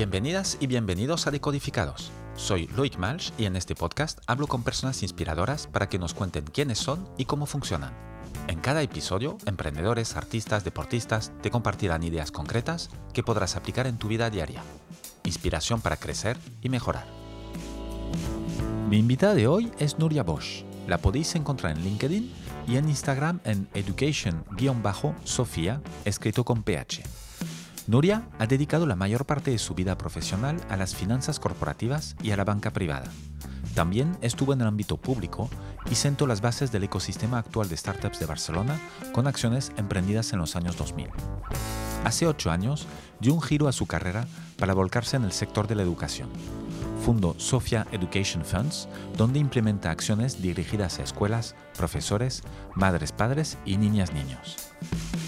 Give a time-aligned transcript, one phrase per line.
[0.00, 2.10] Bienvenidas y bienvenidos a Decodificados.
[2.34, 6.46] Soy Loic Malch y en este podcast hablo con personas inspiradoras para que nos cuenten
[6.46, 7.92] quiénes son y cómo funcionan.
[8.48, 14.08] En cada episodio, emprendedores, artistas, deportistas te compartirán ideas concretas que podrás aplicar en tu
[14.08, 14.62] vida diaria.
[15.24, 17.04] Inspiración para crecer y mejorar.
[18.88, 20.64] Mi invitada de hoy es Nuria Bosch.
[20.88, 22.32] La podéis encontrar en LinkedIn
[22.66, 27.19] y en Instagram en education-sofía, escrito con PH.
[27.86, 32.30] Nuria ha dedicado la mayor parte de su vida profesional a las finanzas corporativas y
[32.30, 33.10] a la banca privada.
[33.74, 35.48] También estuvo en el ámbito público
[35.90, 38.78] y sentó las bases del ecosistema actual de startups de Barcelona
[39.12, 41.08] con acciones emprendidas en los años 2000.
[42.04, 42.86] Hace ocho años
[43.20, 44.26] dio un giro a su carrera
[44.58, 46.28] para volcarse en el sector de la educación.
[47.04, 52.42] Fundó Sofia Education Funds, donde implementa acciones dirigidas a escuelas, profesores,
[52.74, 54.56] madres, padres y niñas, niños.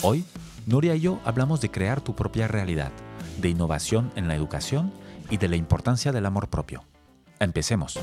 [0.02, 0.24] Hoy,
[0.66, 2.93] Nuria y yo hablamos de crear tu propia realidad,
[3.38, 4.93] de innovación en la educación
[5.29, 6.85] y de la importancia del amor propio.
[7.41, 7.99] Empecemos.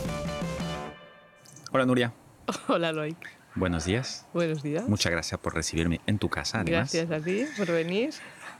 [1.71, 2.13] Hola Nuria.
[2.67, 3.17] Hola Loic.
[3.55, 4.27] Buenos días.
[4.33, 4.87] Buenos días.
[4.89, 6.59] Muchas gracias por recibirme en tu casa.
[6.59, 6.91] Además.
[6.91, 8.13] Gracias a ti por venir.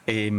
[0.07, 0.29] Eh,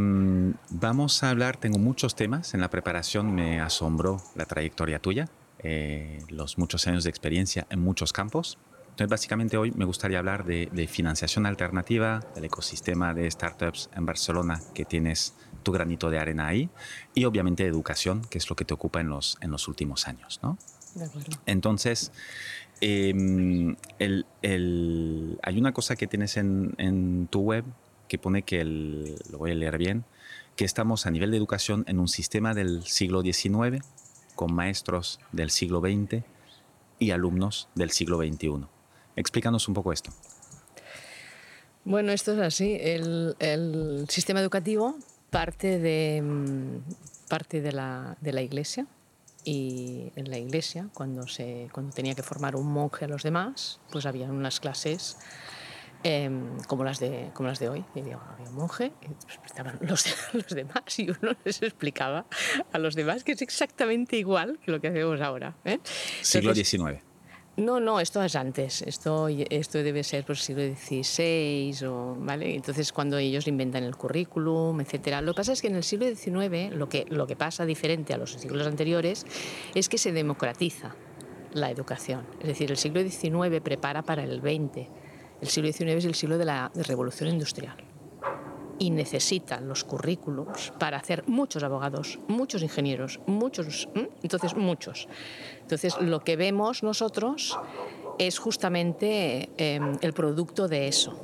[0.70, 2.54] vamos a hablar, tengo muchos temas.
[2.54, 7.80] En la preparación me asombró la trayectoria tuya, eh, los muchos años de experiencia en
[7.80, 8.58] muchos campos.
[9.00, 14.04] Entonces, básicamente hoy me gustaría hablar de, de, financiación alternativa, del ecosistema de startups en
[14.04, 16.68] Barcelona, que tienes tu granito de arena ahí,
[17.14, 20.38] y obviamente educación, que es lo que te ocupa en los, en los últimos años.
[20.42, 20.58] ¿no?
[20.94, 21.30] De acuerdo.
[21.46, 22.12] Entonces,
[22.82, 27.64] eh, el, el, hay una cosa que tienes en, en tu web
[28.06, 30.04] que pone que, el, lo voy a leer bien,
[30.56, 33.82] que estamos a nivel de educación en un sistema del siglo XIX,
[34.34, 36.22] con maestros del siglo XX
[36.98, 38.66] y alumnos del siglo XXI.
[39.20, 40.10] Explícanos un poco esto.
[41.84, 42.76] Bueno, esto es así.
[42.80, 44.96] El, el sistema educativo
[45.30, 46.22] parte de,
[47.28, 48.86] parte de la, de la iglesia
[49.44, 53.80] y en la iglesia, cuando, se, cuando tenía que formar un monje a los demás,
[53.90, 55.16] pues había unas clases
[56.02, 56.30] eh,
[56.66, 57.84] como, las de, como las de hoy.
[57.94, 62.26] Y digo, había un monje, y estaban los, los demás y uno les explicaba
[62.72, 65.56] a los demás que es exactamente igual que lo que hacemos ahora.
[65.64, 65.78] ¿eh?
[66.20, 67.09] Siglo XIX.
[67.56, 68.82] No, no, esto es antes.
[68.82, 72.54] Esto, esto debe ser por el siglo XVI, o, ¿vale?
[72.54, 75.20] Entonces, cuando ellos inventan el currículum, etcétera.
[75.20, 78.14] Lo que pasa es que en el siglo XIX lo que, lo que pasa diferente
[78.14, 79.26] a los siglos anteriores
[79.74, 80.94] es que se democratiza
[81.52, 82.24] la educación.
[82.40, 84.88] Es decir, el siglo XIX prepara para el XX.
[85.40, 87.89] El siglo XIX es el siglo de la revolución industrial
[88.80, 93.88] y necesitan los currículums para hacer muchos abogados, muchos ingenieros, muchos,
[94.22, 95.06] entonces muchos.
[95.60, 97.58] Entonces lo que vemos nosotros
[98.18, 101.14] es justamente eh, el producto de eso.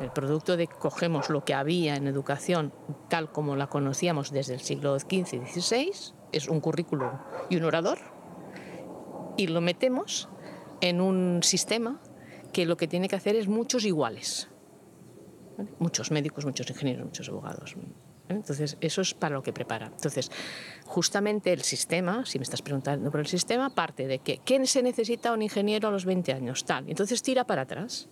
[0.00, 2.72] El producto de cogemos lo que había en educación
[3.08, 5.90] tal como la conocíamos desde el siglo XV y XVI,
[6.30, 7.10] es un currículum
[7.50, 7.98] y un orador,
[9.36, 10.28] y lo metemos
[10.80, 12.00] en un sistema
[12.52, 14.48] que lo que tiene que hacer es muchos iguales.
[15.78, 17.74] Muchos médicos, muchos ingenieros, muchos abogados.
[17.74, 17.88] ¿vale?
[18.28, 19.86] Entonces, eso es para lo que prepara.
[19.86, 20.30] Entonces,
[20.84, 24.82] justamente el sistema, si me estás preguntando por el sistema, parte de que ¿quién se
[24.82, 26.64] necesita un ingeniero a los 20 años?
[26.64, 26.88] Tal.
[26.88, 28.08] Entonces, tira para atrás.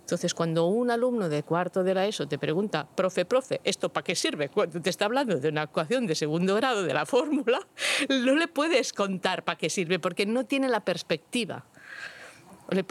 [0.00, 4.04] Entonces, cuando un alumno de cuarto de la ESO te pregunta, profe, profe, ¿esto para
[4.04, 4.50] qué sirve?
[4.50, 7.58] Cuando te está hablando de una ecuación de segundo grado de la fórmula,
[8.10, 11.64] no le puedes contar para qué sirve porque no tiene la perspectiva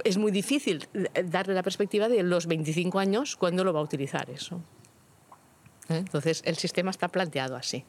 [0.04, 0.88] es muy difícil
[1.26, 4.62] darle la perspectiva de los 25 años cuando lo va a utilizar eso.
[5.90, 5.98] ¿Eh?
[5.98, 7.86] Entonces, el sistema está planteado así.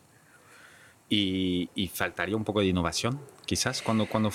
[1.09, 3.83] Y, y faltaría un poco de innovación, quizás.
[3.83, 4.31] ¿Cuándo, cuando,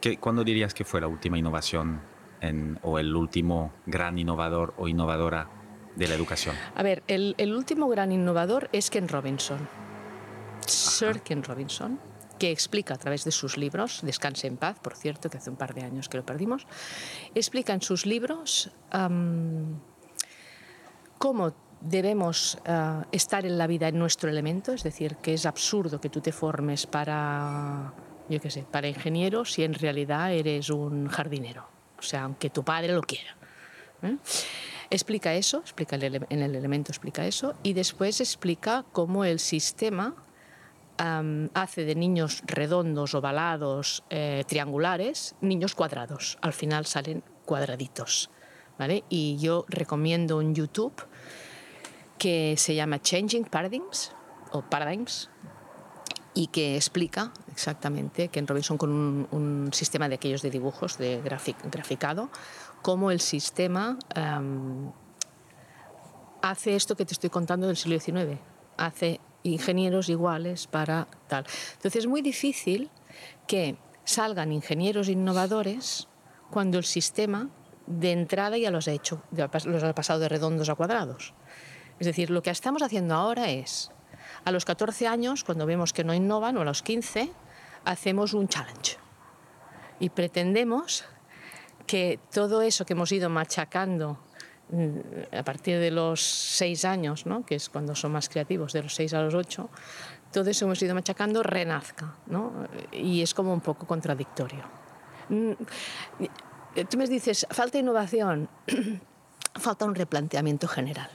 [0.00, 2.00] qué, ¿cuándo dirías que fue la última innovación
[2.40, 5.50] en, o el último gran innovador o innovadora
[5.96, 6.54] de la educación?
[6.74, 9.58] A ver, el, el último gran innovador es Ken Robinson.
[9.58, 10.66] Ajá.
[10.66, 12.00] Sir Ken Robinson
[12.38, 15.56] que explica a través de sus libros, Descanse en paz, por cierto, que hace un
[15.56, 16.66] par de años que lo perdimos,
[17.34, 19.78] explica en sus libros um,
[21.18, 26.00] cómo debemos uh, estar en la vida en nuestro elemento, es decir, que es absurdo
[26.00, 27.92] que tú te formes para,
[28.28, 31.68] yo qué sé, para ingeniero si en realidad eres un jardinero,
[31.98, 33.36] o sea, aunque tu padre lo quiera.
[34.02, 34.16] ¿eh?
[34.90, 40.25] Explica eso, explica el en el elemento explica eso, y después explica cómo el sistema
[40.98, 46.38] hace de niños redondos, ovalados, eh, triangulares, niños cuadrados.
[46.40, 48.30] Al final salen cuadraditos.
[48.78, 49.04] ¿vale?
[49.08, 50.94] Y yo recomiendo un YouTube
[52.18, 54.12] que se llama Changing Paradigms
[54.52, 55.30] o Paradigms
[56.34, 61.20] y que explica exactamente que en Robinson con un, sistema de aquellos de dibujos de
[61.22, 62.30] grafic, graficado
[62.82, 63.98] cómo el sistema
[66.42, 68.38] hace esto que te estoy contando del siglo XIX
[68.76, 69.20] hace
[69.50, 71.44] ingenieros iguales para tal.
[71.74, 72.90] Entonces es muy difícil
[73.46, 76.08] que salgan ingenieros innovadores
[76.50, 77.50] cuando el sistema
[77.86, 79.22] de entrada ya los ha hecho,
[79.64, 81.34] los ha pasado de redondos a cuadrados.
[81.98, 83.90] Es decir, lo que estamos haciendo ahora es,
[84.44, 87.30] a los 14 años, cuando vemos que no innovan, o a los 15,
[87.84, 88.98] hacemos un challenge.
[89.98, 91.04] Y pretendemos
[91.86, 94.18] que todo eso que hemos ido machacando
[95.32, 97.44] a partir de los 6 años, ¿no?
[97.44, 99.68] que es cuando son más creativos, de los 6 a los 8,
[100.32, 102.14] todo eso hemos ido machacando renazca.
[102.26, 102.66] ¿no?
[102.92, 104.64] Y es como un poco contradictorio.
[105.28, 105.52] Mm,
[106.88, 108.48] tú me dices, falta innovación,
[109.54, 111.10] falta un replanteamiento general.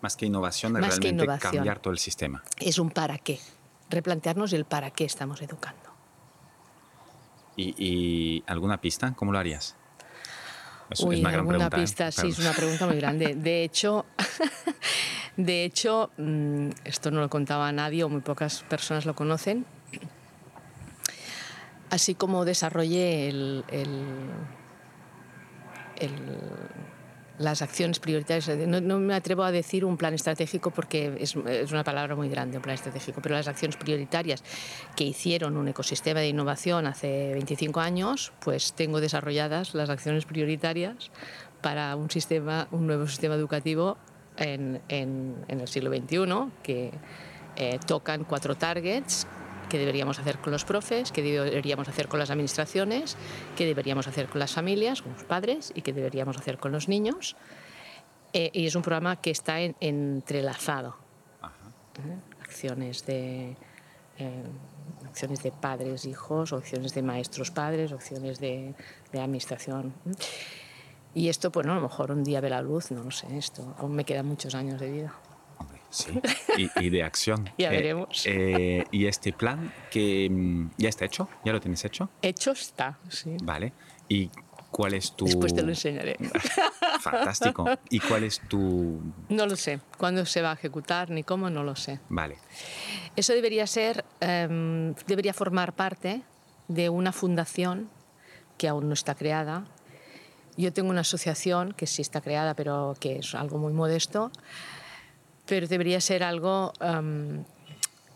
[0.00, 2.42] Más que innovación, es realmente cambiar todo el sistema.
[2.58, 3.38] Es un para qué,
[3.88, 5.92] replantearnos el para qué estamos educando.
[7.56, 9.12] ¿Y, alguna pista?
[9.14, 9.76] ¿Cómo lo harías?
[10.92, 13.34] Es, Uy, una gran alguna pista, sí, es una pregunta muy grande.
[13.34, 14.06] De hecho,
[15.36, 19.64] de hecho, mm, esto no lo contaba nadie o muy pocas personas lo conocen.
[21.90, 23.64] Así como desarrollé el
[27.38, 28.48] las acciones prioritarias.
[28.66, 32.62] No, me atrevo a decir un plan estratégico porque es, una palabra muy grande, un
[32.62, 34.42] plan estratégico, pero las acciones prioritarias
[34.96, 41.10] que hicieron un ecosistema de innovación hace 25 años, pues tengo desarrolladas las acciones prioritarias
[41.60, 43.96] para un, sistema, un nuevo sistema educativo
[44.36, 46.90] en, el siglo XXI que
[47.56, 49.26] eh, tocan cuatro targets
[49.72, 53.16] qué deberíamos hacer con los profes, qué deberíamos hacer con las administraciones,
[53.56, 56.88] qué deberíamos hacer con las familias, con los padres y qué deberíamos hacer con los
[56.90, 57.36] niños.
[58.34, 60.96] Eh, y es un programa que está entrelazado.
[61.42, 62.18] ¿Eh?
[62.42, 63.56] Acciones de...
[64.18, 64.44] Eh,
[65.06, 68.74] acciones de padres, hijos, acciones de maestros, padres, acciones de,
[69.10, 69.94] de administración.
[71.14, 73.38] Y esto, pues no, a lo mejor un día ve la luz, no lo sé,
[73.38, 75.14] esto aún me quedan muchos años de vida.
[75.92, 76.20] Sí,
[76.80, 77.50] y, de acción.
[77.58, 78.24] ya eh, veremos.
[78.26, 81.28] Eh, ¿Y este plan que mm, ya está hecho?
[81.44, 82.08] ¿Ya lo tienes hecho?
[82.22, 83.36] Hecho está, sí.
[83.42, 83.72] Vale.
[84.08, 84.30] ¿Y
[84.70, 85.26] cuál es tu...?
[85.26, 86.16] Después te lo enseñaré.
[87.00, 87.66] Fantástico.
[87.90, 89.00] ¿Y cuál es tu...?
[89.28, 89.80] No lo sé.
[89.98, 91.50] ¿Cuándo se va a ejecutar ni cómo?
[91.50, 92.00] No lo sé.
[92.08, 92.38] Vale.
[93.14, 96.22] Eso debería ser, em, debería formar parte
[96.68, 97.90] de una fundación
[98.56, 99.66] que aún no está creada.
[100.56, 104.30] Yo tengo una asociación que sí está creada, pero que es algo muy modesto,
[105.52, 106.72] pero debería ser algo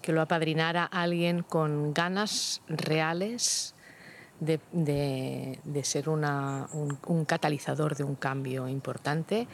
[0.01, 3.75] que lo apadrinara alguien con ganas reales
[4.41, 9.47] de, ser un, catalizador de un cambio importante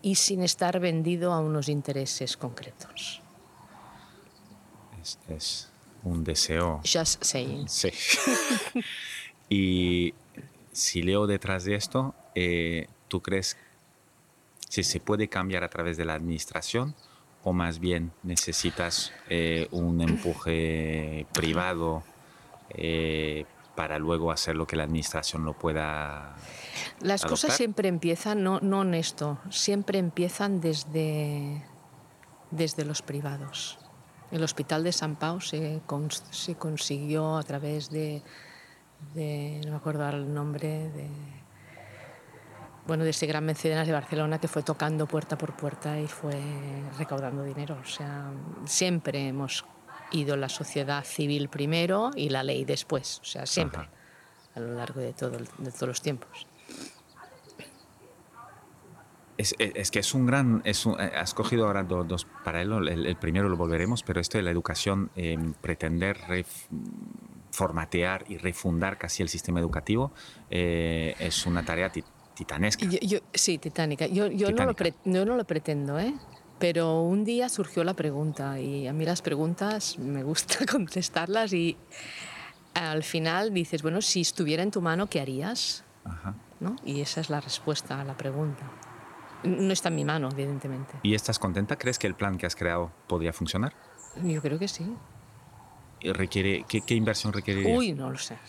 [0.00, 3.20] y sin estar vendido a unos intereses concretos.
[5.28, 5.70] Es,
[6.04, 6.80] un deseo.
[6.90, 7.68] Just saying.
[7.68, 7.90] Sí.
[9.50, 10.14] y
[10.72, 13.58] si leo detrás de esto, eh, ¿tú crees
[14.70, 16.94] si se puede cambiar a través de la administración
[17.46, 22.02] o más bien necesitas eh, un empuje privado
[22.70, 23.44] eh,
[23.76, 26.34] para luego hacer lo que la administración lo pueda.
[26.98, 31.62] Las cosas siempre empiezan, no, no en esto, siempre empiezan desde,
[32.50, 33.78] desde los privados.
[34.32, 35.80] El Hospital de San Pau se,
[36.30, 38.24] se consiguió a través de,
[39.14, 41.08] de, no me acuerdo el nombre, de
[42.86, 46.40] bueno, de ese gran mecenas de Barcelona que fue tocando puerta por puerta y fue
[46.98, 47.78] recaudando dinero.
[47.82, 48.30] O sea,
[48.64, 49.64] siempre hemos
[50.12, 53.20] ido la sociedad civil primero y la ley después.
[53.20, 53.88] O sea, siempre,
[54.54, 56.46] a lo largo de, todo, de todos los tiempos.
[59.36, 63.56] Es, que es un gran, es eh, has cogido ahora dos, paralelos, el, primero lo
[63.58, 65.10] volveremos, pero esto de la educación,
[65.60, 66.16] pretender
[67.50, 70.12] formatear y refundar casi el sistema educativo
[70.50, 71.90] eh, es una tarea
[72.36, 72.86] titanesca.
[73.34, 74.06] sí, titánica.
[74.06, 74.74] Yo, yo, No lo
[75.04, 76.14] no lo pretendo, ¿eh?
[76.58, 81.76] Pero un día surgió la pregunta y a mí las preguntas me gusta contestarlas y
[82.74, 85.84] al final dices, bueno, si estuviera en tu mano, ¿qué harías?
[86.60, 86.76] ¿No?
[86.84, 88.70] Y esa es la respuesta a la pregunta.
[89.42, 90.94] No está en mi mano, evidentemente.
[91.02, 91.76] ¿Y estás contenta?
[91.76, 93.74] ¿Crees que el plan que has creado podría funcionar?
[94.22, 94.86] Yo creo que sí.
[96.02, 97.76] Requiere, ¿qué, qué inversión requeriría?
[97.76, 98.36] Uy, no lo sé.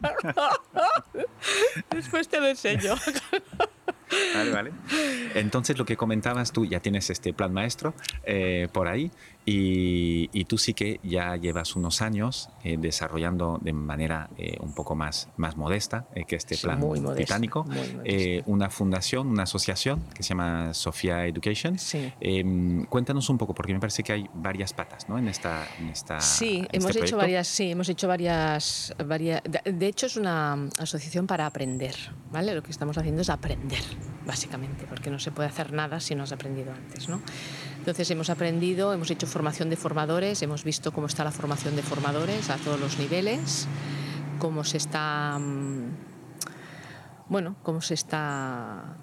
[1.90, 2.94] Después te lo enseño.
[4.34, 4.72] Vale, vale.
[5.34, 9.12] Entonces, lo que comentabas tú, ya tienes este plan maestro eh, por ahí
[9.44, 14.96] y, tú sí que ya llevas unos años eh, desarrollando de manera eh, un poco
[14.96, 16.80] más, más modesta que este plan
[17.16, 17.64] titánico
[18.46, 21.76] una fundación, una asociación que se llama Sofía Education.
[22.20, 25.18] Em, cuéntanos un poco, porque me parece que hay varias patas ¿no?
[25.18, 26.20] en, esta, en esta.
[26.20, 27.46] Sí, hemos este hecho varias.
[27.46, 29.42] Sí, hemos hecho varias, varias.
[29.64, 31.94] De hecho, es una asociación para aprender.
[32.30, 32.54] ¿vale?
[32.54, 33.82] Lo que estamos haciendo es aprender
[34.26, 37.08] básicamente, porque no se puede hacer nada si no has aprendido antes.
[37.08, 37.20] ¿no?
[37.80, 41.82] Entonces hemos aprendido, hemos hecho formación de formadores, hemos visto cómo está la formación de
[41.82, 43.66] formadores a todos los niveles,
[44.38, 45.96] cómo se está, mm,
[47.28, 48.96] bueno, cómo se está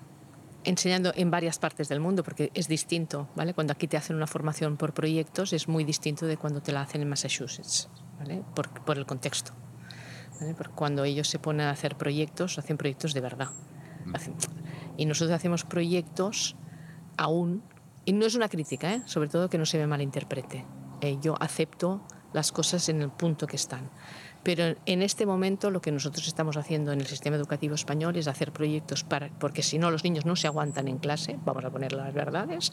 [0.64, 3.54] enseñando en varias partes del mundo, porque es distinto, ¿vale?
[3.54, 6.82] Cuando aquí te hacen una formación por proyectos es muy distinto de cuando te la
[6.82, 8.44] hacen en Massachusetts, ¿vale?
[8.56, 9.54] Por, por el contexto.
[10.40, 10.54] ¿vale?
[10.54, 13.50] Porque cuando ellos se ponen a hacer proyectos, hacen proyectos de verdad.
[14.14, 14.36] Hacen-
[14.98, 16.56] y nosotros hacemos proyectos
[17.18, 17.64] aún,
[18.08, 19.02] y no es una crítica, ¿eh?
[19.06, 20.66] sobre todo que no se me malinterprete.
[21.02, 22.02] Eh, yo acepto
[22.34, 23.90] las cosas en el punto que están.
[24.44, 28.28] Pero en este momento lo que nosotros estamos haciendo en el sistema educativo español es
[28.28, 31.70] hacer proyectos para, porque si no los niños no se aguantan en clase, vamos a
[31.70, 32.72] poner las verdades.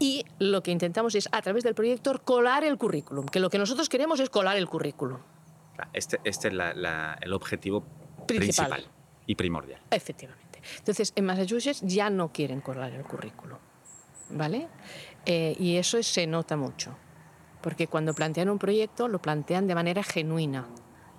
[0.00, 3.58] Y lo que intentamos es a través del proyecto colar el currículum, que lo que
[3.58, 5.18] nosotros queremos es colar el currículum.
[5.92, 7.84] Este, este es la- la- el objetivo
[8.26, 8.70] Principal.
[8.70, 8.84] principal
[9.26, 9.80] y primordial.
[9.90, 10.60] Efectivamente.
[10.78, 13.58] Entonces, en Massachusetts ya no quieren colar el currículum,
[15.26, 16.96] Eh, y eso es- se nota mucho,
[17.60, 20.66] porque cuando plantean un proyecto lo plantean de manera genuina.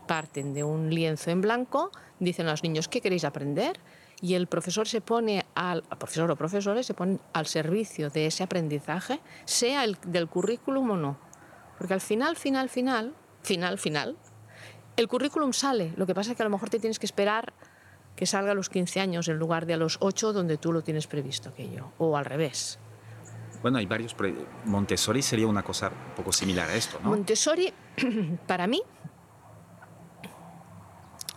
[0.08, 1.90] Parten de un lienzo en blanco,
[2.20, 3.80] dicen a los niños, ¿qué queréis aprender?
[4.22, 8.44] Y el profesor se pone al profesor o profesores se ponen al servicio de ese
[8.44, 11.18] aprendizaje, sea el del currículum o no.
[11.78, 14.18] Porque al final, final, final, final, final,
[14.96, 15.94] el currículum sale.
[15.98, 17.54] Lo que pasa es que a lo mejor te tienes que esperar
[18.16, 20.84] que salga a los 15 años en lugar de a los 8 donde tú lo
[20.84, 21.92] tienes previsto aquello.
[21.98, 22.78] O al revés.
[23.64, 24.14] Bueno, hay varios.
[24.66, 27.12] Montessori sería una cosa un poco similar a esto, ¿no?
[27.12, 27.74] Montessori,
[28.48, 28.84] para mí,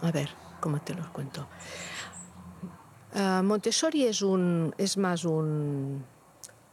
[0.02, 0.28] a ver,
[0.60, 1.46] ¿cómo te lo cuento?
[3.14, 6.04] Ah, Montessori es, un, es más un,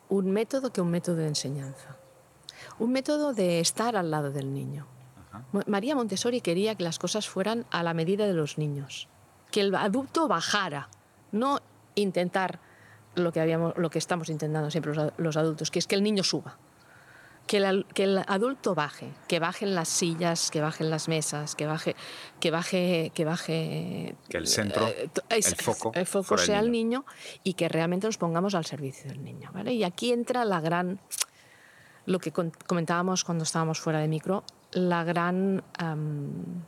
[0.10, 1.98] un método que un método de enseñanza.
[2.80, 4.88] Un método de estar al lado del niño.
[5.30, 5.46] Ajá.
[5.68, 9.08] María Montessori quería que las cosas fueran a la medida de los niños,
[9.52, 10.90] que el adulto bajara,
[11.32, 11.60] no
[11.94, 12.60] intentar
[13.16, 16.04] lo que, habíamos, lo que estamos intentando siempre los, los adultos, que es que el
[16.04, 16.58] niño suba.
[17.46, 21.56] Que el, al- que el adulto baje, que bajen las sillas, que bajen las mesas,
[21.56, 21.94] que baje,
[22.40, 26.48] que baje, que baje Que el centro, eh, es- el foco el foco fuera el
[26.48, 27.06] sea el niño
[27.44, 29.50] y que realmente nos pongamos al servicio del niño.
[29.54, 29.74] ¿vale?
[29.74, 31.00] Y aquí entra la gran,
[32.06, 36.64] lo que comentábamos cuando estábamos fuera de micro, la gran, am,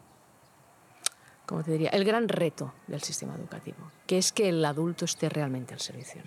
[1.46, 1.90] ¿cómo te diría?
[1.90, 6.22] El gran reto del sistema educativo, que es que el adulto esté realmente al servicio.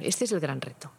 [0.00, 0.90] Este es el gran reto.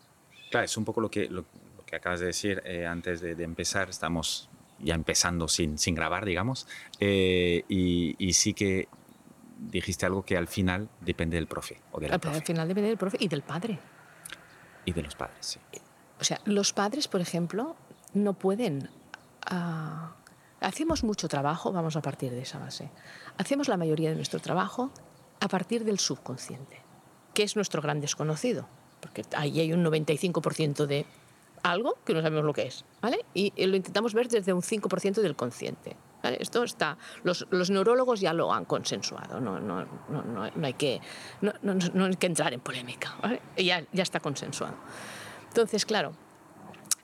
[0.49, 1.41] Claro, es un poco lo que, lo,
[1.77, 3.89] lo que acabas de decir eh, antes de, de empezar.
[3.89, 4.49] Estamos
[4.79, 6.67] ya empezando sin, sin grabar, digamos.
[6.99, 8.87] Eh, y, y sí que
[9.59, 12.89] dijiste algo que al final depende del profe o de la Al profe final depende
[12.89, 13.79] del profe y del padre.
[14.85, 15.37] y de los padres.
[15.41, 15.59] Sí.
[16.19, 17.75] O sea, los padres, por ejemplo,
[18.13, 18.89] no pueden...
[19.45, 20.15] ah,
[20.61, 22.89] hacemos mucho trabajo, vamos a partir de esa base.
[23.37, 24.91] Hacemos la mayoría de nuestro trabajo
[25.39, 26.81] a partir del subconsciente,
[27.33, 28.67] que es nuestro gran desconocido,
[28.99, 31.05] porque ahí hay un 95% de
[31.63, 33.25] algo que no sabemos lo que es, ¿vale?
[33.33, 35.95] Y, lo intentamos ver desde un 5% del consciente.
[36.23, 36.37] ¿vale?
[36.39, 41.01] Esto está, los, los neurólogos ya lo han consensuado, no, no, no, no, hay, que,
[41.41, 43.41] no hay que entrar en polémica, ¿vale?
[43.57, 44.75] ya, ya está consensuado.
[45.47, 46.13] Entonces, claro,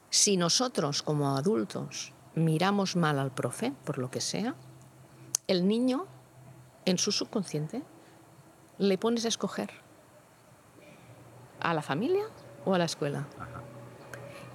[0.09, 4.55] si nosotros como adultos miramos mal al profe, por lo que sea,
[5.47, 6.05] el niño,
[6.85, 7.83] en su subconsciente,
[8.77, 9.69] le pones a escoger
[11.59, 12.25] a la familia
[12.65, 13.25] o a la escuela.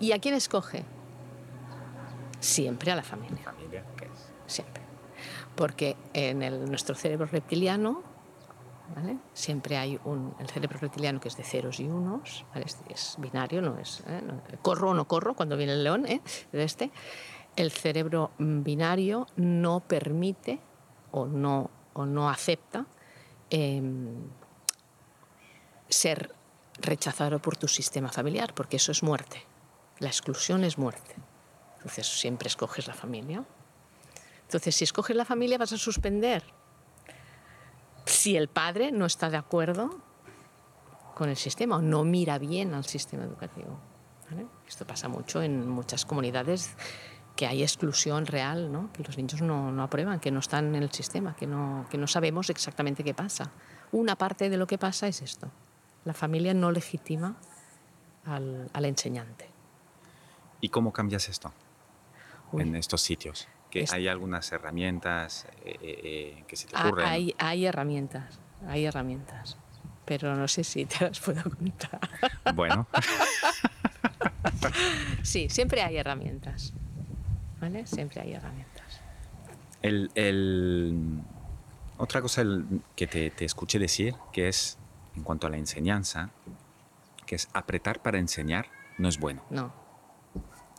[0.00, 0.84] ¿Y a quién escoge?
[2.40, 4.30] Siempre a la familia Familia, ¿qué es?
[4.46, 4.82] siempre.
[5.56, 8.02] Porque en el- nuestro cerebro reptiliano,
[8.94, 9.18] ¿vale?
[9.34, 12.66] siempre hay un, el cerebro reptiliano que es de ceros y unos, ¿vale?
[12.66, 14.22] es, es binario, no es ¿eh?
[14.62, 16.20] Corro o no corro cuando viene el león, ¿eh?
[16.52, 16.92] de este.
[17.58, 20.60] El cerebro binario no permite
[21.10, 22.86] o no, o no acepta
[23.50, 24.30] em,
[25.88, 26.32] ser
[26.80, 29.42] rechazado por tu sistema familiar, porque eso es muerte.
[29.98, 31.16] La exclusión es muerte.
[31.78, 33.42] Entonces siempre escoges la familia.
[34.42, 36.44] Entonces, si escoges la familia, vas a suspender.
[38.04, 39.98] Si el padre no está de acuerdo
[41.16, 43.80] con el sistema o no mira bien al sistema educativo.
[44.68, 46.76] Esto pasa mucho en muchas comunidades
[47.38, 48.92] que hay exclusión real, ¿no?
[48.92, 51.96] que los niños no, no aprueban, que no están en el sistema, que no, que
[51.96, 53.52] no sabemos exactamente qué pasa.
[53.92, 55.48] Una parte de lo que pasa es esto.
[56.04, 57.36] La familia no legitima
[58.24, 59.48] al, al enseñante.
[60.60, 61.52] ¿Y cómo cambias esto
[62.50, 62.62] Uy.
[62.62, 63.46] en estos sitios?
[63.70, 66.00] Que hay algunas herramientas eh, eh,
[66.40, 67.06] eh, que se te Ah, ocurren.
[67.06, 69.56] Hay, hay herramientas, hay herramientas,
[70.04, 72.00] pero no sé si te las puedo contar.
[72.52, 72.88] Bueno,
[75.22, 76.72] Sí, siempre hay herramientas,
[77.60, 77.86] ¿vale?
[77.86, 79.00] Siempre hay herramientas.
[79.82, 81.22] el, el-
[81.98, 82.44] otra cosa
[82.94, 84.78] que te, te escuché decir, que es
[85.16, 86.30] en cuanto a la enseñanza,
[87.26, 88.66] que es apretar para enseñar,
[88.98, 89.42] no es bueno.
[89.50, 89.72] No.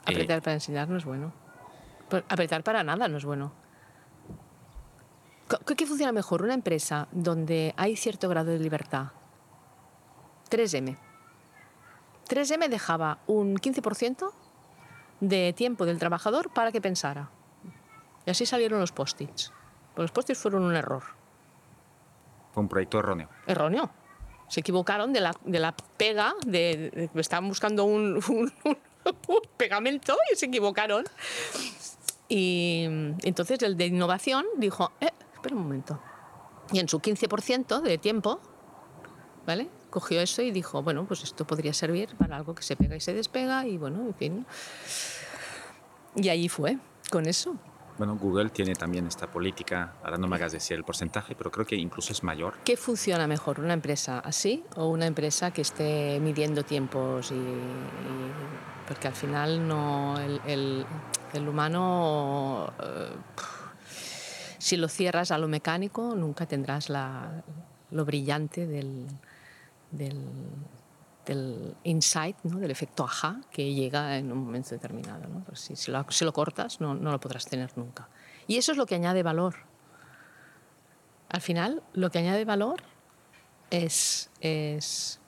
[0.06, 1.34] Apretar para enseñar no es bueno.
[2.30, 3.52] Apretar para nada no es bueno.
[5.76, 6.42] ¿Qué funciona mejor?
[6.44, 9.08] Una empresa donde hay cierto grado de libertad.
[10.50, 10.98] 3M.
[12.28, 14.32] 3M dejaba un 15%
[15.20, 17.30] de tiempo del trabajador para que pensara.
[18.26, 19.52] Y así salieron los post-its.
[19.96, 21.04] Pues los post-its fueron un error.
[22.52, 23.30] Fue un proyecto erróneo.
[23.48, 23.90] Erróneo.
[24.48, 28.20] Se equivocaron de la, de la pega, de, estaban buscando un,
[29.58, 31.06] pegamento y se equivocaron.
[32.28, 32.86] Y
[33.24, 36.02] entonces el de innovación dijo, eh, espera un momento.
[36.72, 38.40] Y en su 15% de tiempo,
[39.46, 39.70] ¿vale?
[39.90, 43.00] Cogió eso y dijo, bueno, pues esto podría servir para algo que se pega y
[43.00, 44.46] se despega y bueno, en fin.
[46.16, 46.78] Y allí fue,
[47.10, 47.56] con eso.
[48.00, 51.66] Bueno, Google tiene también esta política, ahora no me hagas decir el porcentaje, pero creo
[51.66, 52.54] que incluso es mayor.
[52.64, 57.32] ¿Qué funciona mejor, una empresa así o una empresa que esté midiendo tiempos?
[57.32, 57.36] Y,
[58.88, 60.86] porque al final no, el,
[61.34, 63.12] el, humano, eh,
[64.58, 67.44] si lo cierras a lo mecánico, nunca tendrás la,
[67.92, 69.08] lo brillante del,
[69.92, 70.26] del,
[71.26, 72.60] del insight, ¿no?
[72.60, 75.28] del efecto ajá que llega en un momento determinado.
[75.28, 75.44] ¿no?
[75.46, 78.10] Pues si, si, lo, si, lo, cortas, no, no, lo podrás tener nunca.
[78.48, 79.56] Y eso es lo que añade valor.
[81.30, 82.82] Al final, lo que añade valor
[83.70, 85.20] es, es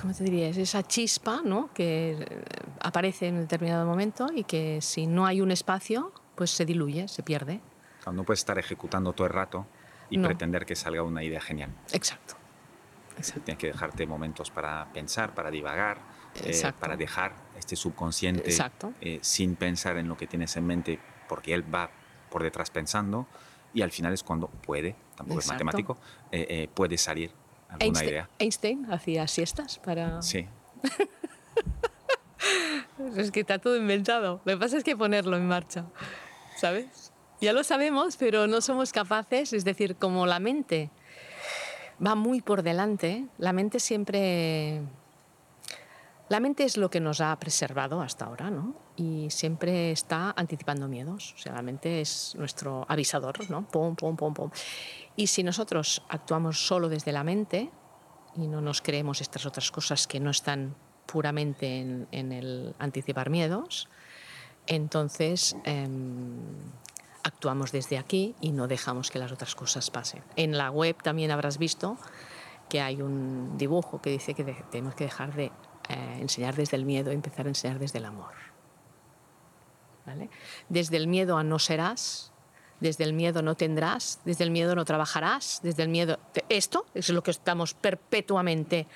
[0.00, 0.48] ¿cómo te diría?
[0.48, 1.70] Es esa chispa ¿no?
[1.72, 2.44] que
[2.80, 7.08] aparece en un determinado momento y que si no hay un espacio, pues se diluye,
[7.08, 7.60] se pierde.
[8.12, 9.66] No puedes estar ejecutando todo el rato
[10.10, 11.70] y pretender que salga una idea genial.
[11.92, 12.36] Exacto.
[13.44, 15.98] Tienes que dejarte momentos para pensar, para divagar,
[16.42, 18.50] eh, para dejar este subconsciente
[19.00, 20.98] eh, sin pensar en lo que tienes en mente,
[21.28, 21.90] porque él va
[22.30, 23.26] por detrás pensando
[23.74, 25.98] y al final es cuando puede, tampoco es matemático,
[26.32, 27.30] eh, puede salir
[27.68, 28.28] alguna idea.
[28.38, 30.22] Einstein hacía siestas para...
[30.22, 30.46] Sí.
[33.16, 34.40] es que está todo inventado.
[34.44, 35.84] Lo que pasa es que ponerlo en marcha,
[36.56, 37.09] ¿sabes?
[37.40, 40.90] Ya lo sabemos, pero no somos capaces, es decir, como la mente
[42.04, 43.26] va muy por delante.
[43.38, 44.82] La mente siempre...
[46.28, 48.76] La mente es lo que nos ha preservado hasta ahora, ¿no?
[48.94, 51.34] Y siempre está anticipando miedos.
[51.34, 53.66] O sea, la mente es nuestro avisador, ¿no?
[53.66, 54.50] Pum, pum, pum, pum.
[55.16, 57.70] Y si nosotros actuamos solo desde la mente
[58.36, 60.76] y no nos creemos estas otras cosas que no están
[61.06, 63.88] puramente en, el anticipar miedos,
[64.68, 66.38] entonces em,
[67.22, 70.22] actuamos desde aquí y no dejamos que las otras cosas pasen.
[70.36, 71.96] En la web también habrás visto
[72.68, 75.46] que hay un dibujo que dice que tenemos que dejar de
[75.88, 78.32] eh, enseñar desde el miedo y empezar a enseñar desde el amor.
[80.68, 82.32] Desde el miedo a no serás,
[82.80, 86.18] desde el miedo no tendrás, desde el miedo no trabajarás, desde el miedo...
[86.48, 88.86] Esto es lo que estamos perpetuamente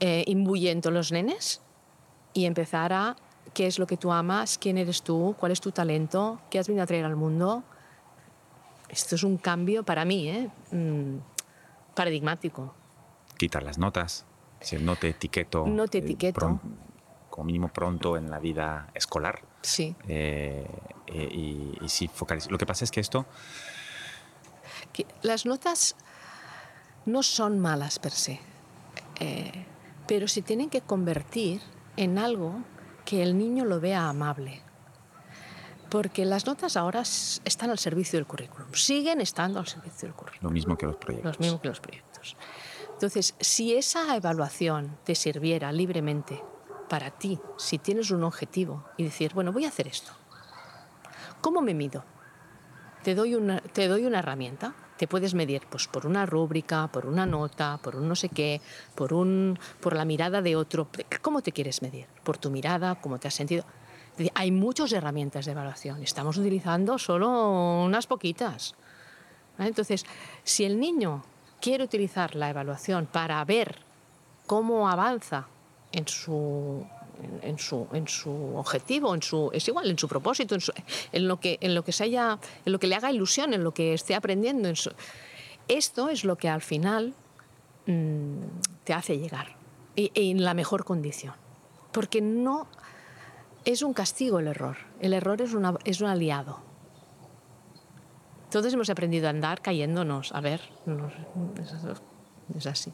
[0.00, 1.62] eh, imbuyendo los nenes
[2.34, 3.16] y empezar a
[3.54, 6.66] qué es lo que tú amas, quién eres tú, cuál es tu talento, qué has
[6.66, 7.62] venido a traer al mundo.
[8.88, 10.50] Esto es un cambio para mí, ¿eh?
[10.70, 11.18] Mm,
[11.94, 12.74] paradigmático.
[13.36, 14.26] Quitar las notas,
[14.60, 15.66] si no te etiqueto.
[15.66, 16.60] No te eh, etiqueto.
[17.30, 19.42] como mínimo pronto en la vida escolar.
[19.62, 19.94] Sí.
[20.08, 20.66] Eh,
[21.12, 22.50] y, y, sí, focalizar.
[22.50, 23.26] Lo que pasa es que esto...
[25.22, 25.96] las notas
[27.06, 28.40] no son malas per se,
[30.06, 31.60] pero se tienen que convertir
[31.96, 32.62] en algo
[33.04, 34.62] que el niño lo vea amable.
[35.90, 40.44] Porque las notas ahora están al servicio del currículum, siguen estando al servicio del currículum.
[40.44, 41.36] Lo mismo que los proyectos.
[41.36, 42.36] Lo mismo que los proyectos.
[42.92, 46.42] Entonces, si esa evaluación te sirviera libremente
[46.88, 50.12] para ti, si tienes un objetivo y decir, bueno, voy a hacer esto,
[51.40, 52.04] ¿cómo me mido?
[53.02, 57.06] Te doy una, te doy una herramienta, te puedes medir pues, por una rúbrica, por
[57.06, 58.60] una nota, por un no sé qué,
[58.94, 60.86] por, un, por la mirada de otro.
[61.20, 62.06] ¿Cómo te quieres medir?
[62.22, 62.94] ¿Por tu mirada?
[62.94, 63.64] ¿Cómo te has sentido?
[64.34, 66.04] Hay muchas herramientas de evaluación.
[66.04, 68.76] Estamos utilizando solo unas poquitas.
[69.58, 70.06] Entonces,
[70.44, 71.24] si el niño
[71.60, 73.78] quiere utilizar la evaluación para ver
[74.46, 75.48] cómo avanza
[75.90, 76.86] en su
[77.42, 80.56] en, su, en su objetivo, en su, es igual, en su propósito,
[81.12, 83.64] en, lo que, en lo que se haya, en lo que le haga ilusión, en
[83.64, 84.68] lo que esté aprendiendo.
[85.68, 87.14] esto es lo que al final
[87.86, 88.38] mm,
[88.84, 89.56] te hace llegar
[89.94, 91.34] y, en la mejor condición.
[91.92, 92.66] Porque no
[93.64, 96.60] es un castigo el error, el error es, una, es un aliado.
[98.50, 100.60] Todos hemos aprendido a andar cayéndonos, a ver,
[102.54, 102.92] es así.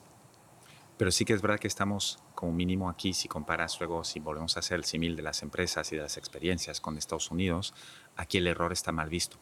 [0.99, 4.57] Pero sí que es verdad que estamos como mínimo aquí, si comparas luego, si volvemos
[4.57, 7.73] a hacer el símil de las empresas y de las experiencias con Estados Unidos,
[8.17, 9.37] aquí el error está mal visto.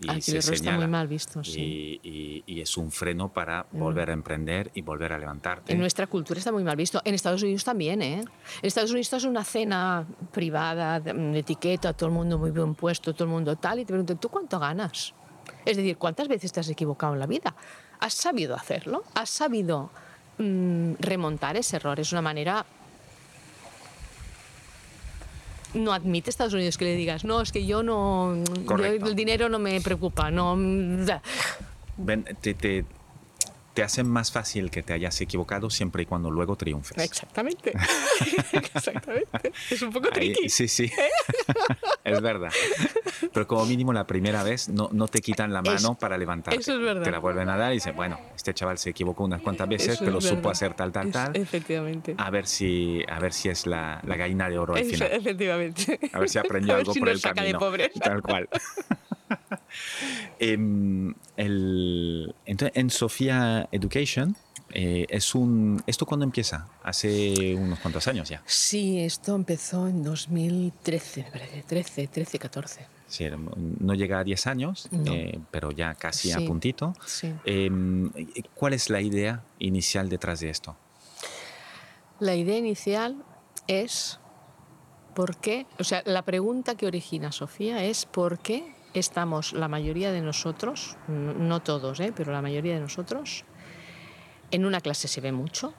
[0.00, 0.78] y Aquí se el error está señala.
[0.78, 2.00] muy mal visto, sí.
[2.02, 5.72] y, es un freno para volver a emprender y volver a levantarte.
[5.72, 7.02] En nuestra cultura está muy mal visto.
[7.04, 8.20] En Estados Unidos también, ¿eh?
[8.20, 8.26] En
[8.62, 13.12] Estados Unidos es una cena privada, de, de etiqueta, todo el mundo muy bien puesto,
[13.12, 15.12] todo el mundo tal, y te preguntan, ¿tú cuánto ganas?
[15.64, 17.54] Es decir, ¿cuántas veces te has equivocado en la vida?
[18.00, 19.02] ¿Has sabido hacerlo?
[19.14, 19.90] ¿Has sabido
[20.38, 21.98] mm, remontar ese error?
[22.00, 22.64] Es una manera...
[25.74, 28.36] No admite Estados Unidos que le digas, no, es que yo no...
[28.68, 30.54] yo el dinero no me preocupa, no...
[30.56, 31.22] mm, da".
[31.96, 32.84] Ven, te, te,
[33.74, 36.96] te hacen más fácil que te hayas equivocado siempre y cuando luego triunfes.
[37.04, 37.72] Exactamente.
[38.52, 39.52] Exactamente.
[39.70, 40.48] Es un poco Ahí- tricky.
[40.48, 40.90] sí, sí.
[42.04, 42.50] es verdad.
[43.32, 46.60] Pero como mínimo la primera vez no, no te quitan la mano Es- para levantarte.
[46.60, 47.02] eso es verdad.
[47.02, 49.94] Te la vuelven a dar y dicen, bueno, este chaval se equivocó unas cuantas veces,
[49.94, 51.36] Eso pero supo hacer tal, tal, Es- tal.
[51.36, 52.14] Efectivamente.
[52.16, 55.08] A ver si, a ver si es la, la gallina de oro al final.
[55.12, 55.98] efectivamente.
[56.12, 57.70] A ver si aprendió A ver algo si por nos el saca camino.
[57.72, 57.88] de.
[58.00, 58.48] Tal cual.
[60.38, 64.36] Em, el- entonces, en Sofía Education,
[64.72, 66.66] eh, es un, ¿esto cuándo empieza?
[66.82, 68.42] Hace unos cuantos años ya.
[68.46, 71.62] Sí, esto empezó en 2013, me parece.
[71.62, 72.86] 13, 13, 14.
[73.06, 73.26] Sí,
[73.80, 75.12] no llega a 10 años, No.
[75.12, 76.94] eh, pero ya casi a puntito.
[77.06, 77.32] Sí.
[77.44, 78.10] Em,
[78.54, 80.76] ¿Cuál es la idea inicial detrás de esto?
[82.18, 83.22] La idea inicial
[83.68, 84.18] es
[85.14, 90.12] por qué, o sea, la pregunta que origina Sofía es por qué estamos la mayoría
[90.12, 92.12] de nosotros, no todos, ¿eh?
[92.14, 93.44] pero la mayoría de nosotros,
[94.50, 95.74] en una clase se ve mucho,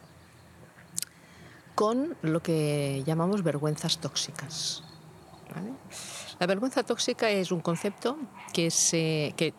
[1.73, 4.83] con lo que llamamos vergüenzas tóxicas.
[6.39, 8.17] La vergüenza tóxica es un concepto
[8.53, 9.53] que, se, que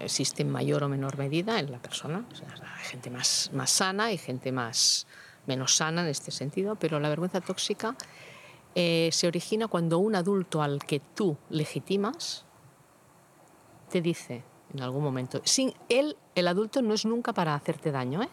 [0.00, 2.26] existe en mayor o menor medida en la persona.
[2.78, 5.06] Hay gente más, más sana y gente más,
[5.46, 7.96] menos sana en este sentido, pero la vergüenza tóxica
[8.74, 12.44] eh, se origina cuando un adulto al que tú legitimas
[13.90, 18.22] te dice en algún momento, sin él, el adulto no es nunca para hacerte daño,
[18.22, 18.28] ¿eh?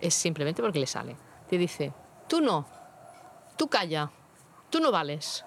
[0.00, 1.16] es simplemente porque le sale.
[1.48, 1.92] Te dice,
[2.28, 2.66] tú no,
[3.56, 4.10] tú calla,
[4.68, 5.44] tú no vales,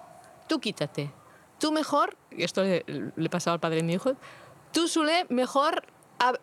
[0.47, 1.12] tú quítate,
[1.60, 4.13] tú mejor, y esto le, le pasaba al padre de mi hijo,
[4.71, 5.84] tú Sule, mejor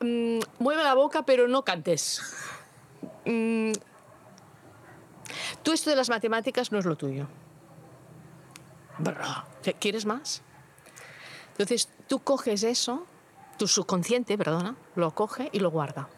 [0.01, 2.21] mm, mueve la boca pero no cantes.
[3.25, 3.73] Mm,
[5.63, 7.27] tú esto de las matemáticas no es lo tuyo.
[9.79, 10.43] ¿Quieres más?
[11.61, 13.05] Entonces tú coges eso,
[13.59, 16.09] tu subconsciente, perdona, lo coge y lo guarda.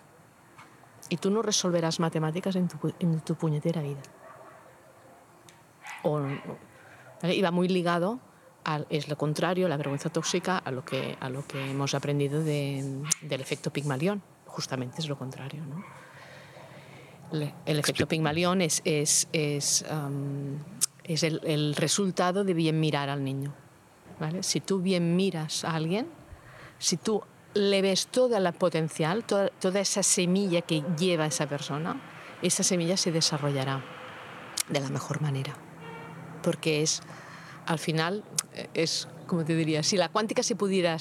[1.08, 4.00] Y tú no resolverás matemáticas en tu, en tu puñetera vida.
[6.04, 6.20] O,
[7.20, 7.34] ¿vale?
[7.34, 8.20] Y va muy ligado,
[8.62, 12.44] al, es lo contrario, la vergüenza tóxica, a lo que, a lo que hemos aprendido
[12.44, 14.22] de- del efecto Pigmalión.
[14.46, 15.64] Justamente es lo contrario.
[15.66, 15.82] ¿no?
[17.32, 20.58] Le- El efecto Pigmalión es, es, es, am,
[21.02, 23.52] es el, el resultado de bien mirar al niño.
[24.40, 26.08] Si tú bien miras a alguien,
[26.78, 27.22] si tú
[27.54, 32.00] le ves toda la potencial, toda, toda esa semilla que lleva esa persona,
[32.42, 33.82] esa semilla se desarrollará
[34.68, 35.54] de la mejor manera.
[36.42, 37.02] Porque es,
[37.66, 40.96] al final, eh, es, como te diría, si la cuántica se pudiera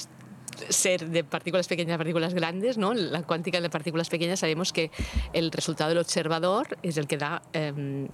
[0.69, 2.93] ser de partículas pequeñas a partículas grandes, ¿no?
[2.93, 4.91] La cuántica de partículas pequeñas sabemos que
[5.33, 8.07] el resultado del observador es el que da, eh,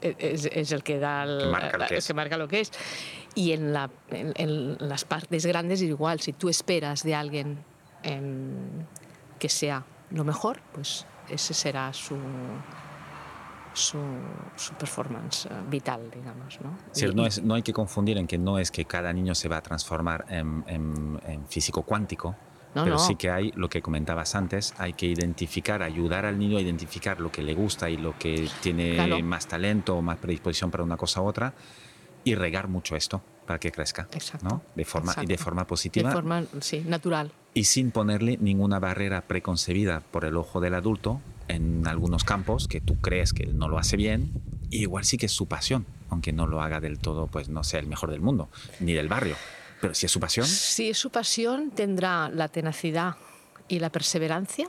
[0.00, 2.06] es, es el que da, el- Que marca lo que el es.
[2.06, 2.72] que marca lo que es.
[3.34, 7.64] Y en, la- en- en las partes grandes es igual, si tú esperas de alguien
[8.02, 8.54] em,
[9.38, 12.16] que sea lo mejor, pues ese será su,
[13.78, 13.98] su,
[14.56, 16.58] su performance eh, vital, digamos.
[16.60, 16.76] ¿no?
[16.92, 19.34] Sí, Y- no, es, no hay que confundir en que no es que cada niño
[19.34, 22.34] se va a transformar en, en- en físico cuántico,
[22.74, 22.98] No, pero no.
[22.98, 27.18] sí que hay, lo que comentabas antes, hay que identificar, ayudar al niño a identificar
[27.20, 29.20] lo que le gusta y lo que tiene Claro.
[29.22, 31.54] más talento o más predisposición para una cosa u otra
[32.28, 34.62] y regar mucho esto para que crezca, Exacto, ¿no?
[34.74, 37.32] De forma, y de forma de positiva forma, sí, natural.
[37.54, 42.80] y sin ponerle ninguna barrera preconcebida por el ojo del adulto en algunos campos que
[42.82, 44.32] tú crees que él no lo hace bien,
[44.70, 47.64] y igual sí que es su pasión, aunque no lo haga del todo, pues no
[47.64, 49.36] sea el mejor del mundo, ni del barrio.
[49.80, 53.14] Pero si es su pasión, Si es su pasión, tendrá la tenacidad
[53.68, 54.68] y la perseverancia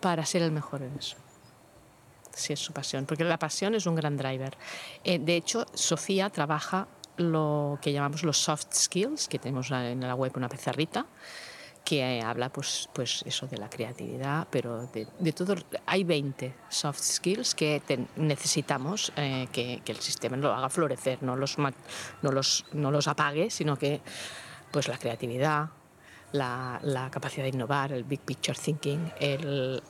[0.00, 1.16] para ser el mejor en eso.
[2.34, 4.56] Si es su pasión, porque la pasión es un gran driver.
[5.04, 10.14] Eh, de hecho, Sofía trabaja lo que llamamos los soft skills, que tenemos en la
[10.14, 11.06] web una pizarrita,
[11.84, 15.56] que eh, habla pues, pues eso de la creatividad, pero de, todo.
[15.86, 17.82] Hay 20 soft skills que
[18.16, 21.72] necesitamos eh, que, el sistema lo haga florecer, no los, no
[22.32, 24.00] los, no los apague, sino que
[24.70, 25.68] pues la creatividad,
[26.32, 29.82] la, la capacidad de innovar, el big picture thinking, el-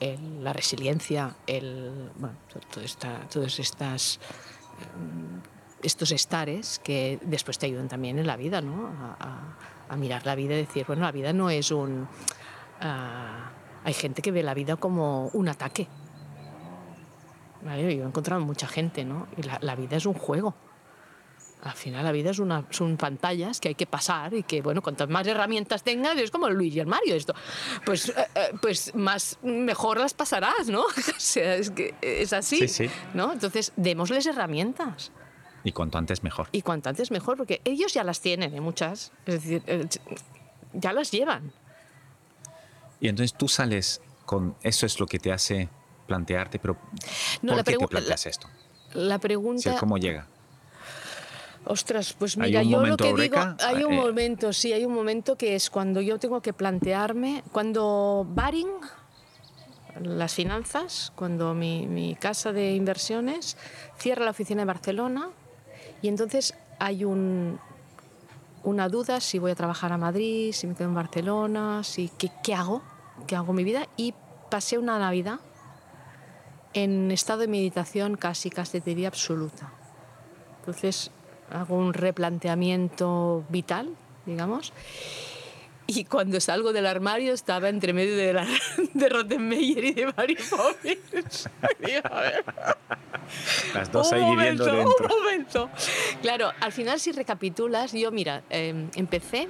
[0.43, 2.83] la resiliencia, el, bueno, to- todo
[3.29, 4.19] todas estas
[5.81, 8.87] estos estares que después te ayudan también en la vida, ¿no?
[9.19, 9.55] A,
[9.97, 12.07] mirar la vida y decir, bueno, la vida no es un...
[12.81, 13.51] ah,
[13.83, 15.87] hay gente que ve la vida como un ataque.
[17.63, 19.27] Yo he encontrado mucha gente, ¿no?
[19.37, 20.55] Y la vida es un juego.
[21.63, 24.81] Al final la vida es una, son pantallas que hay que pasar y que, bueno,
[24.81, 27.33] cuantas más herramientas tengas, es como el Luigi y el Mario esto,
[27.85, 30.81] pues, eh, eh, pues más, mejor las pasarás, ¿no?
[30.85, 32.89] o sea, es que es así, Sí, sí.
[33.13, 33.31] ¿no?
[33.31, 35.11] Entonces, démosles herramientas.
[35.63, 36.49] Y cuanto antes mejor.
[36.51, 38.59] Y cuanto antes mejor, porque ellos ya las tienen, ¿eh?
[38.59, 39.13] muchas.
[39.25, 39.87] Es decir, eh,
[40.73, 41.53] ya las llevan.
[42.99, 45.69] Y entonces tú sales con eso es lo que te hace
[46.07, 46.77] plantearte, pero
[47.41, 48.49] No, ¿por la qué te planteas esto?
[48.93, 49.61] La O pregunta...
[49.61, 50.27] sea, ¿Cómo llega?
[51.65, 53.55] Ostras, pues ¿Hay mira, yo lo que eureka?
[53.57, 56.51] digo, hay un Eh, momento, sí, hay un momento que es cuando yo tengo que
[56.53, 58.67] plantearme, cuando Baring,
[60.01, 63.55] las finanzas, cuando mi, mi casa de inversiones
[63.97, 65.29] cierra la oficina de Barcelona
[66.01, 67.59] y entonces hay un,
[68.63, 72.29] una duda si voy a trabajar a Madrid, si me quedo en Barcelona, si, ¿qué,
[72.43, 72.81] qué hago?
[73.27, 73.87] ¿Qué hago en mi vida?
[73.95, 74.13] Y
[74.49, 75.39] pasé una Navidad
[76.73, 79.71] en estado de meditación casi, casi diría absoluta.
[80.59, 81.11] Entonces
[81.51, 83.89] hago un replanteamiento vital,
[84.25, 84.73] digamos.
[85.85, 88.47] Y cuando salgo del armario estaba entre medio de, la,
[88.93, 91.49] de Rottenmeier y de Mary Poppins.
[93.73, 95.15] Las dos un ahí viviendo momento, dentro.
[95.15, 95.69] Un momento.
[96.21, 99.47] Claro, al final si recapitulas, yo mira, eh, empecé,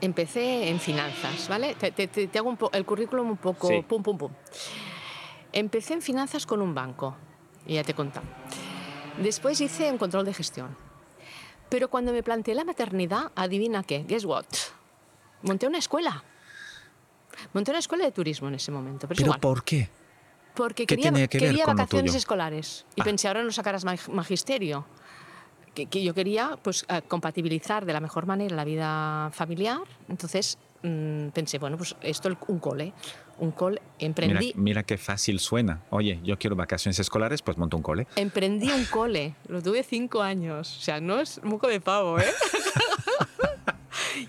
[0.00, 1.74] empecé en finanzas, ¿vale?
[1.74, 3.82] Te, te- te- te hago un po- el currículum un poco, Sí.
[3.86, 4.32] pum, pum, pum.
[5.52, 7.16] Empecé en finanzas con un banco,
[7.66, 8.26] y ya te he contado.
[9.22, 10.76] Después hice un control de gestión.
[11.68, 14.44] Pero cuando me planteé la maternidad, adivina qué, guess what?
[15.42, 16.24] Monté una escuela.
[17.52, 19.06] Monté una escuela de turismo en ese momento.
[19.06, 19.90] Pero, ¿Pero por qué?
[20.54, 23.04] Porque ¿Qué quería, que vacaciones escolares y Ah.
[23.04, 24.86] pensé, ahora no sacarás mag- magisterio.
[25.74, 29.82] Que, que yo quería pues, eh, compatibilizar de la mejor manera la vida familiar.
[30.08, 32.92] Entonces mm, pensé, bueno, pues esto, el- un cole.
[33.40, 35.80] Un cole, Mira, emprendí, mira qué fácil suena.
[35.90, 38.08] Oye, yo quiero vacaciones escolares, pues monto un cole.
[38.16, 39.36] emprendí un cole.
[39.46, 40.76] Lo tuve cinco años.
[40.76, 42.26] O sea, no es moco de pavo, ¿eh?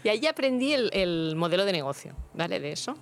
[0.04, 2.60] y ahí aprendí el, el modelo de negocio, ¿vale?
[2.60, 2.98] De eso.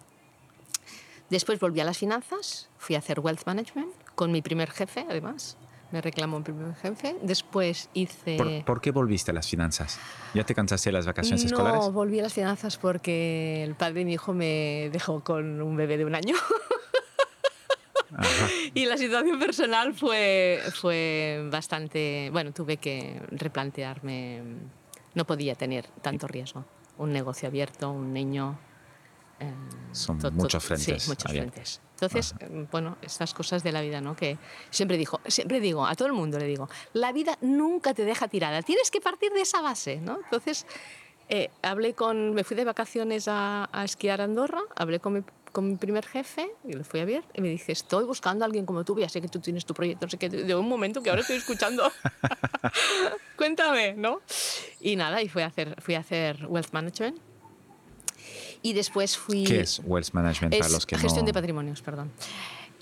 [1.30, 5.58] Después volví a las finanzas, fui a hacer wealth management con mi primer jefe, además.
[5.92, 7.16] Me reclamó mi primer jefe.
[7.22, 8.36] Después hice...
[8.38, 10.00] ¿Por, por qué volviste a las finanzas?
[10.34, 11.90] ¿Ya te cansaste de las vacaciones no, escolares?
[11.94, 15.98] volví a las finanzas porque el padre de mi hijo me dejó con un bebé
[15.98, 16.36] de un año.
[18.16, 18.48] Ajá.
[18.74, 22.30] Y la situación personal fue, fue bastante...
[22.32, 24.44] Bueno, tuve que replantearme.
[25.16, 26.64] No podía tener tanto riesgo.
[26.98, 28.60] Un negocio abierto, un niño...
[29.40, 29.52] eh,
[29.94, 31.54] Son muchos frentes Sí, muchos abiertos.
[31.54, 31.82] frentes.
[31.98, 34.16] Entonces, eh, bueno, estas cosas de la vida, ¿no?
[34.16, 34.38] Que
[34.70, 38.28] siempre, dijo, siempre digo, a todo el mundo le digo, la vida nunca te deja
[38.28, 40.20] tirada, tienes que partir de esa base, ¿no?
[40.24, 40.68] Entonces,
[41.30, 45.22] eh, hablé con, me fui de vacaciones a, a esquiar a Andorra, hablé con mi,
[45.52, 48.48] con mi primer jefe, y le fui a ver, y me dice, estoy buscando a
[48.48, 50.70] alguien como tú, ya sé que tú tienes tu proyecto, no sé qué, de un
[50.70, 51.92] momento que ahora estoy escuchando.
[53.36, 54.22] Cuéntame, ¿no?
[54.80, 57.27] Y nada, y fui a hacer, fui a hacer Wealth Management.
[58.68, 59.46] Y después fui...
[59.46, 61.28] ¿Qué es Wealth Management para los que gestión no...
[61.28, 62.12] de patrimonios, perdón.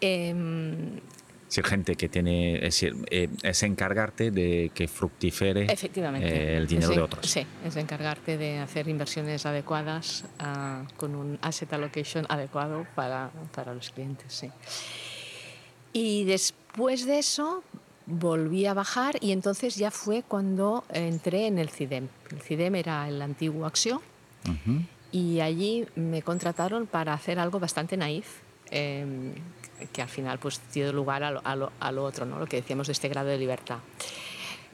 [0.02, 2.56] Em, Es decir, gente que tiene...
[2.56, 6.28] Es, decir, eh, es encargarte de que fructifere efectivamente.
[6.28, 7.30] eh, el dinero de otros.
[7.30, 13.76] Sí, es encargarte de hacer inversiones adecuadas ah, con un asset allocation adecuado para, para
[13.76, 14.50] los clientes, sí.
[15.94, 17.64] Y después de eso
[18.08, 22.08] volví a bajar y entonces ya fue cuando entré en el CIDEM.
[22.32, 24.02] El CIDEM era el antiguo Axio.
[25.16, 28.28] Y allí me contrataron para hacer algo bastante naif,
[28.70, 29.34] eh,
[29.94, 32.38] que al final pues dio lugar a lo, a lo- a lo otro, ¿no?
[32.38, 33.78] lo que decíamos de este grado de libertad.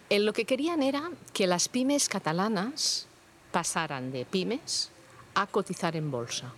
[0.10, 3.08] Eh, lo que querían era que las pymes catalanas
[3.52, 4.90] pasaran de pymes
[5.36, 6.52] a cotizar en bolsa.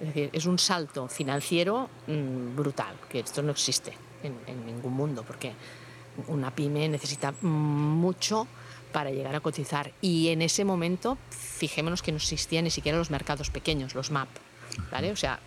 [0.00, 4.92] Es decir, es un salto financiero mm, brutal, que esto no existe en, en ningún
[4.92, 5.52] mundo, porque
[6.28, 8.46] una pyme necesita mucho
[8.92, 9.92] para llegar a cotizar.
[10.00, 14.28] Y en ese momento, fijémonos que no existían ni siquiera los mercados pequeños, los MAP.
[14.90, 15.10] ¿vale?
[15.10, 15.38] O sea,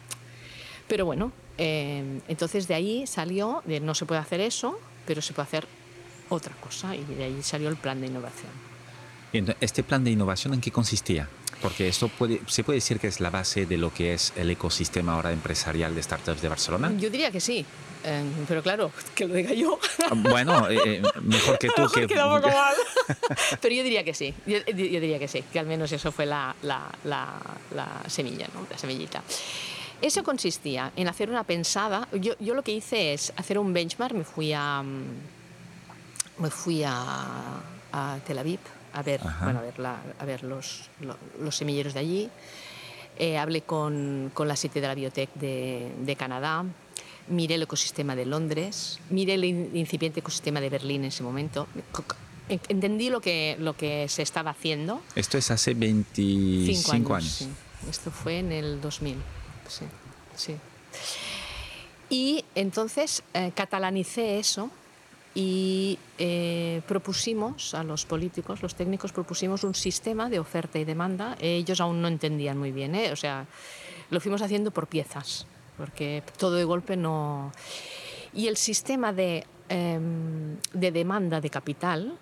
[0.87, 5.47] pero bueno, eh, entonces de ahí salió, no se puede hacer eso, pero se puede
[5.47, 5.67] hacer
[6.29, 8.51] otra cosa, y de ahí salió el plan de innovación.
[9.59, 11.27] ¿Este plan de innovación en qué consistía?
[11.65, 14.51] Porque esto puede, se puede decir que es la base de lo que es el
[14.51, 16.93] ecosistema ahora empresarial de startups de Barcelona.
[16.95, 17.65] Yo diría que sí,
[18.03, 19.79] eh, pero claro, que lo diga yo.
[20.29, 22.15] Bueno, eh, eh, mejor que tú mejor que...
[22.15, 22.75] poco mal.
[23.61, 26.27] Pero yo diría que sí, yo, yo diría que sí, que al menos eso fue
[26.27, 27.33] la, la, la,
[27.73, 28.67] la semilla, ¿no?
[28.69, 29.23] la semillita.
[30.03, 32.07] Eso consistía en hacer una pensada.
[32.13, 36.83] Yo, yo lo que hice es hacer un benchmark, me fui a, mm, me fui
[36.83, 36.93] a,
[37.91, 38.59] a Tel Aviv
[38.95, 40.89] a ver, bueno, a ver, la, a ver los,
[41.39, 42.29] los, semilleros de allí.
[43.19, 46.63] Eh, hablé con, con, la Cité de la Biotech de, de, Canadá,
[47.27, 51.67] miré el ecosistema de Londres, miré el incipiente ecosistema de Berlín en ese momento.
[52.47, 55.01] Entendí lo que, lo que se estaba haciendo.
[55.15, 57.47] Esto es hace 25 años.
[57.89, 59.17] Esto fue en el 2000.
[59.67, 59.85] Sí,
[60.35, 60.55] sí.
[62.09, 64.71] Y entonces eh, catalanicé eso
[65.35, 71.35] y eh, propusimos a los políticos, los técnicos, propusimos un sistema de oferta y demanda.
[71.41, 73.11] Ellos aún no entendían muy bien, ¿eh?
[73.11, 73.45] o sea,
[74.09, 75.45] lo fuimos haciendo por piezas,
[75.77, 77.51] porque todo de golpe no...
[78.33, 82.17] Y el sistema de, em, de demanda de capital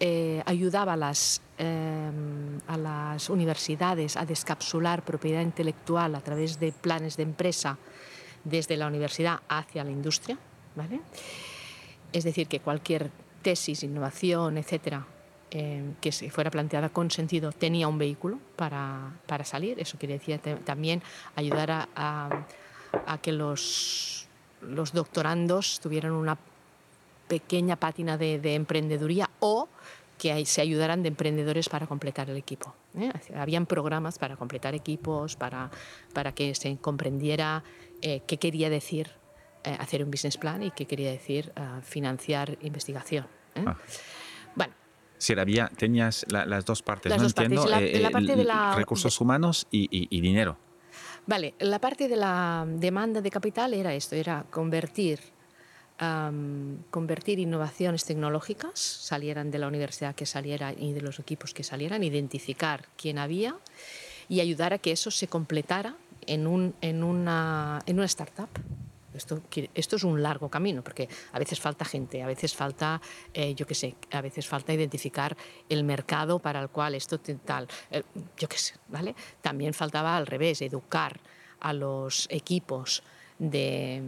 [0.00, 6.72] eh, ayudaba a las, em, a las universidades a descapsular propiedad intelectual a través de
[6.72, 7.76] planes de empresa
[8.44, 10.38] desde la universidad hacia la industria,
[10.74, 11.00] ¿vale?
[12.16, 13.10] Es decir, que cualquier
[13.42, 15.06] tesis, innovación, etcétera,
[15.50, 19.78] eh, que se fuera planteada con sentido tenía un vehículo para, para salir.
[19.78, 21.02] Eso quiere decir también
[21.34, 22.46] ayudar a,
[23.20, 24.28] que los,
[24.62, 26.38] los, doctorandos tuvieran una
[27.28, 29.68] pequeña pátina de, de emprendeduría o
[30.16, 32.74] que se ayudaran de emprendedores para completar el equipo.
[32.98, 33.12] ¿eh?
[33.36, 35.70] Habían programas para completar equipos, para,
[36.14, 37.62] para que se comprendiera
[38.00, 39.10] eh, qué quería decir
[39.66, 43.26] eh, hacer un business plan y qué quería decir eh, financiar investigación.
[43.56, 43.64] ¿eh?
[43.66, 43.76] Ah.
[44.54, 44.72] Bueno.
[45.18, 48.00] Si había, tenías las dos partes, las no dos entiendo, partes.
[48.00, 50.56] La, parte de la, recursos humanos y, y, dinero.
[51.26, 55.20] Vale, la parte de la demanda de capital era esto, era convertir
[56.90, 62.04] convertir innovaciones tecnológicas, salieran de la universidad que saliera y de los equipos que salieran,
[62.04, 63.56] identificar quién había
[64.28, 68.50] y ayudar a que eso se completara en, un, en, una, en una startup.
[69.16, 69.42] Esto,
[69.96, 73.00] es un largo camino, porque a veces falta gente, a veces falta,
[73.32, 75.36] eh, yo qué sé, a veces falta identificar
[75.68, 78.02] el mercado para el cual esto tal, eh,
[78.36, 79.14] yo qué sé, ¿vale?
[79.40, 81.20] También faltaba al revés, educar
[81.60, 83.02] a los equipos
[83.38, 84.02] de,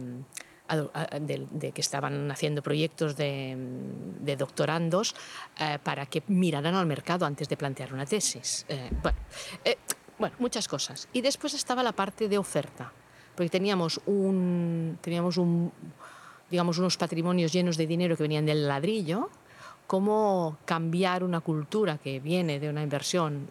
[1.19, 3.55] de, que estaban haciendo proyectos de,
[4.21, 5.15] de doctorandos
[5.59, 8.65] eh, para que miraran al mercado antes de plantear una tesis.
[10.17, 11.07] bueno, muchas cosas.
[11.13, 12.93] Y después estaba la parte de oferta
[13.39, 15.71] porque teníamos, un, teníamos un,
[16.51, 19.29] digamos, unos patrimonios llenos de dinero que venían del ladrillo,
[19.87, 23.47] cómo cambiar una cultura que viene de una inversión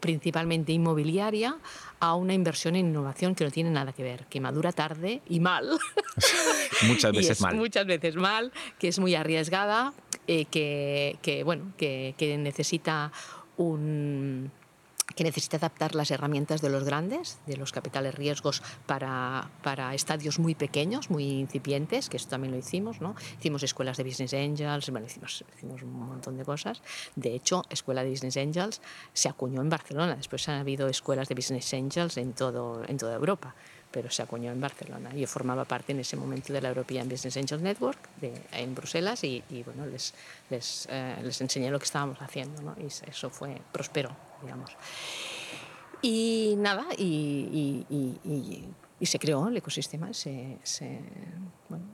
[0.00, 1.58] principalmente inmobiliaria
[2.00, 5.38] a una inversión en innovación que no tiene nada que ver, que madura tarde y
[5.38, 5.68] mal.
[6.88, 7.56] muchas veces mal.
[7.56, 9.92] Muchas veces mal, que es muy arriesgada,
[10.26, 13.12] eh, que, que, bueno, que, que necesita
[13.58, 14.50] un
[15.18, 20.38] que necesita adaptar las herramientas de los grandes, de los capitales riesgos para, para estadios
[20.38, 23.16] muy pequeños, muy incipientes, que eso también lo hicimos, ¿no?
[23.40, 26.82] Hicimos escuelas de Business Angels, bueno, hicimos, hicimos un montón de cosas.
[27.16, 28.80] De hecho, Escuela de Business Angels
[29.12, 33.16] se acuñó en Barcelona, después han habido escuelas de Business Angels en, todo, en toda
[33.16, 33.56] Europa
[33.90, 35.14] pero se acuñó en Barcelona.
[35.14, 39.24] Yo formaba parte en ese momento de la European Business Angels Network de, en Bruselas
[39.24, 40.12] y, y bueno, les,
[40.50, 42.76] les, eh, les, enseñé lo que estábamos haciendo ¿no?
[42.78, 44.76] y eso fue, prosperó digamos.
[46.02, 47.84] Y nada, y,
[49.00, 51.00] y, se creó el ecosistema, se, se
[51.68, 51.84] bueno,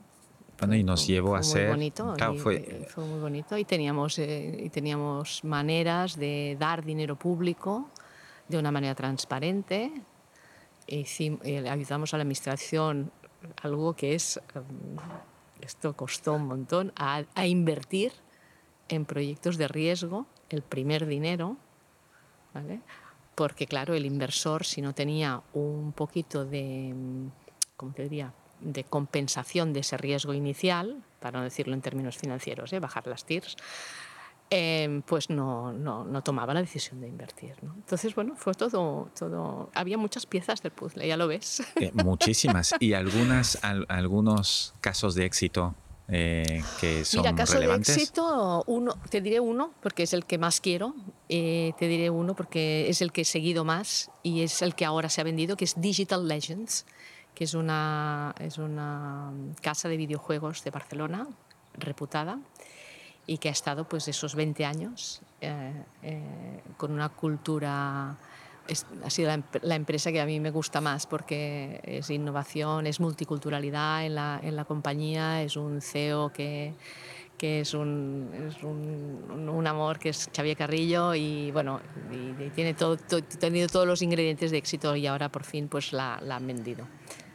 [0.57, 1.69] bueno, y nos llevó a ser...
[1.69, 2.87] Bonito, fue...
[2.89, 7.89] fue muy bonito y teníamos, eh, y teníamos maneras de dar dinero público
[8.47, 9.91] de una manera transparente.
[10.87, 13.11] Hicimos, eh, ayudamos a la administración,
[13.63, 14.97] algo que es, um,
[15.59, 18.13] esto costó un montón, a, a invertir
[18.87, 21.57] en proyectos de riesgo el primer dinero
[23.35, 26.93] porque claro, el inversor si no tenía un poquito de,
[27.75, 28.33] ¿cómo te diría?
[28.61, 32.79] de compensación de ese riesgo inicial, para no decirlo en términos financieros, ¿eh?
[32.79, 33.57] bajar las TIRs,
[34.49, 37.55] em, pues no, no, no, tomaba la decisión de invertir.
[37.61, 37.73] ¿no?
[37.75, 39.69] Entonces, bueno, fue todo, todo...
[39.73, 41.63] Había muchas piezas del puzzle, ya lo ves.
[41.75, 42.73] Eh, muchísimas.
[42.79, 45.75] ¿Y algunas, algunos casos de éxito
[46.07, 50.37] eh, que son Mira, caso de éxito, uno, te diré uno porque es el que
[50.37, 50.93] más quiero,
[51.29, 54.85] eh, te diré uno porque es el que he seguido más y es el que
[54.85, 56.85] ahora se ha vendido, que es Digital Legends,
[57.33, 59.31] que es una, es una
[59.61, 61.27] casa de videojuegos de Barcelona,
[61.73, 62.39] reputada,
[63.25, 65.73] y que ha estado pues esos 20 años eh,
[66.77, 68.15] con una cultura
[69.03, 74.05] ha sido la, empresa que a mí me gusta más porque es innovación, es multiculturalidad
[74.05, 76.73] en la, en la compañía, es un CEO que,
[77.37, 81.79] que es, un, es un, un, amor que es Xavier Carrillo y bueno,
[82.11, 82.97] y, tiene todo,
[83.39, 86.87] tenido todos los ingredientes de éxito y ahora por fin pues la, la han vendido.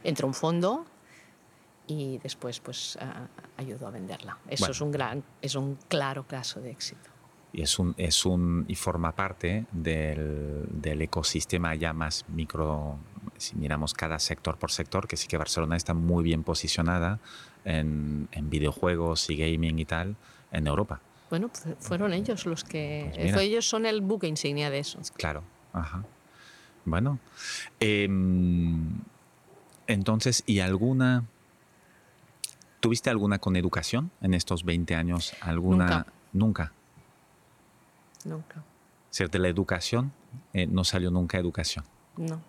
[0.02, 0.86] Entró un fondo
[1.86, 2.98] y después pues
[3.56, 4.38] ayudó a venderla.
[4.48, 7.09] Eso es, un gran, es un claro caso de éxito.
[7.52, 12.98] Y, es un, es un, y forma parte del, del ecosistema ya más micro,
[13.36, 17.18] si miramos cada sector por sector, que sí que Barcelona está muy bien posicionada
[17.64, 20.16] en, en videojuegos y gaming y tal
[20.52, 21.00] en Europa.
[21.28, 23.12] Bueno, pues fueron ellos los que...
[23.14, 24.98] Pues ellos son el buque insignia de eso.
[25.16, 26.04] Claro, ajá.
[26.84, 27.20] Bueno,
[27.78, 29.00] em,
[29.86, 31.24] entonces, ¿y alguna
[32.80, 35.34] ¿Tuviste alguna con educación en estos 20 años?
[35.42, 35.84] ¿Alguna?
[35.84, 36.06] Nunca.
[36.32, 36.72] Nunca.
[39.10, 39.38] ¿Cierto?
[39.38, 40.12] La educación,
[40.52, 41.84] eh, no salió nunca educación.
[42.16, 42.42] No.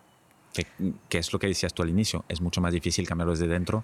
[0.53, 2.25] ¿Qué, es lo que decías tú al inicio?
[2.27, 3.83] Es mucho más difícil cambiarlo desde dentro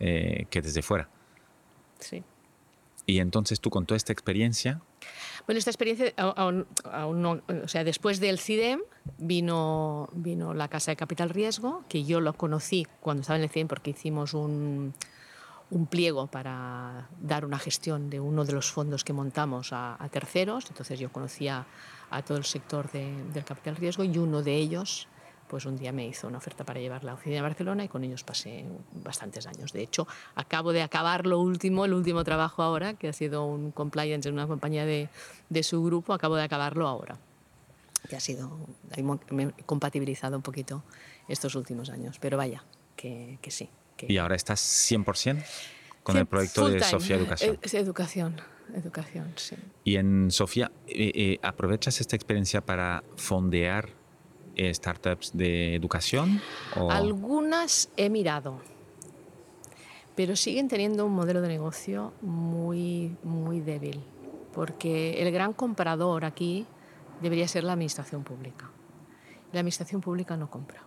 [0.00, 1.08] eh, que desde fuera.
[1.98, 2.22] Sí.
[3.06, 4.80] Y entonces tú con toda esta experiencia...
[5.46, 6.66] Bueno, esta experiencia aún,
[7.14, 8.80] no, o sea, después del CIDEM
[9.18, 13.50] vino, vino la Casa de Capital Riesgo, que yo lo conocí cuando estaba en el
[13.50, 14.94] CIDEM porque hicimos un,
[15.70, 20.66] un pliego para dar una gestión de uno de los fondos que montamos a, terceros.
[20.68, 21.66] Entonces yo conocía
[22.10, 25.08] a todo el sector del capital riesgo y uno de ellos
[25.48, 28.04] pues un día me hizo una oferta para llevar la oficina a Barcelona y con
[28.04, 29.72] ellos pasé bastantes años.
[29.72, 30.06] De hecho,
[30.36, 34.34] acabo de acabar lo último, el último trabajo ahora, que ha sido un compliance en
[34.34, 35.08] una compañía de,
[35.48, 37.18] de su grupo, acabo de acabarlo ahora.
[38.08, 38.56] Que ha sido,
[39.30, 40.84] me he compatibilizado un poquito
[41.26, 42.62] estos últimos años, pero vaya,
[42.94, 43.68] que, que sí.
[44.08, 45.44] ¿Y ahora estás 100%
[46.02, 47.58] con el proyecto de Sofía Educación?
[47.62, 48.36] Es educación,
[48.74, 49.56] educación, sí.
[49.84, 53.90] Y en Sofía, eh, eh, ¿aprovechas esta experiencia para fondear
[54.56, 56.40] eh, startups de educación?
[56.74, 58.60] Algunas he mirado,
[60.14, 64.02] pero siguen teniendo un modelo de negocio muy, muy débil,
[64.52, 66.66] porque el gran comprador aquí
[67.20, 68.70] debería ser la administración pública.
[69.52, 70.82] La administración pública no compra.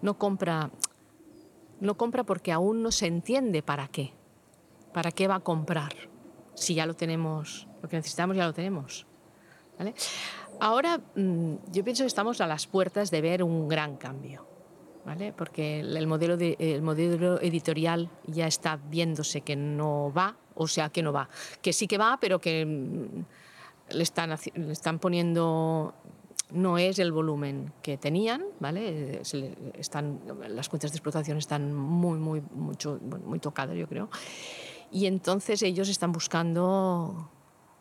[0.00, 0.70] No compra
[1.80, 4.12] no compra porque aún no se entiende para qué.
[4.92, 5.92] ¿Para qué va a comprar?
[6.54, 9.06] Si ya lo tenemos, lo que necesitamos ya lo tenemos.
[10.60, 14.46] Ahora mm, yo pienso que estamos a las puertas de ver un gran cambio.
[15.08, 15.32] ¿vale?
[15.32, 20.90] Porque el modelo, de, el modelo editorial ya está viéndose que no va, o sea,
[20.90, 21.30] que no va.
[21.62, 25.94] Que sí que va, pero que mm, le están, le están poniendo
[26.50, 29.20] no es el volumen que tenían, ¿vale?
[29.74, 34.08] están, las cuentas de explotación están muy, muy, mucho, muy tocadas, yo creo.
[34.90, 37.30] Y entonces ellos están buscando...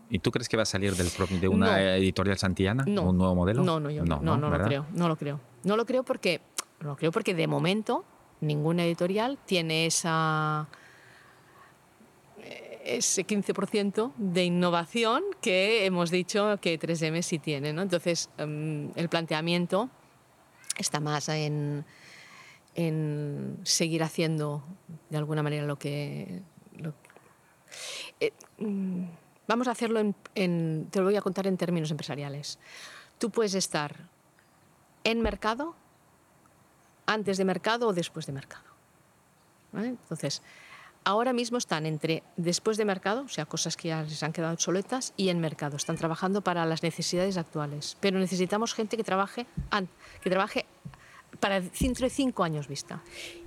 [0.10, 2.84] ¿Y tú crees que va a salir del, de una editorial santillana?
[2.88, 3.10] No.
[3.10, 3.64] ¿Un nuevo modelo?
[3.64, 4.86] No, no, yo no, no, no, lo creo.
[4.93, 5.39] No lo creo.
[5.64, 6.41] No lo creo porque,
[6.80, 8.05] no lo creo porque de momento
[8.39, 10.68] ninguna editorial tiene esa
[12.88, 17.73] ese 15% de innovación que hemos dicho que 3M sí tiene.
[17.73, 17.81] ¿no?
[17.81, 19.89] Entonces, em, el planteamiento
[20.77, 21.85] está más en,
[22.75, 24.63] en, seguir haciendo
[25.09, 26.41] de alguna manera lo que...
[28.19, 29.05] Eh, mm,
[29.47, 29.99] vamos a hacerlo
[30.35, 32.59] en, te lo voy a contar en términos empresariales.
[33.17, 34.09] Tú puedes estar
[35.03, 35.75] en mercado,
[37.05, 38.65] antes de mercado o después de mercado.
[39.73, 40.41] Entonces,
[41.04, 44.54] ahora mismo están entre después de mercado, o sea, cosas que ya les han quedado
[44.54, 45.78] obsoletas, y en mercado.
[45.78, 47.98] Están trabajando para las necesidades actuales.
[48.00, 49.48] Pero necesitamos gente que trabaje,
[50.22, 50.66] que trabaje
[51.39, 53.02] para dentro de cinco años vista.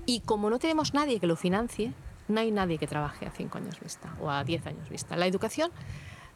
[0.07, 1.93] Y como no tenemos nadie que lo financie,
[2.29, 5.17] no hay nadie que trabaje a cinco años vista o a diez años vista.
[5.17, 5.71] La educación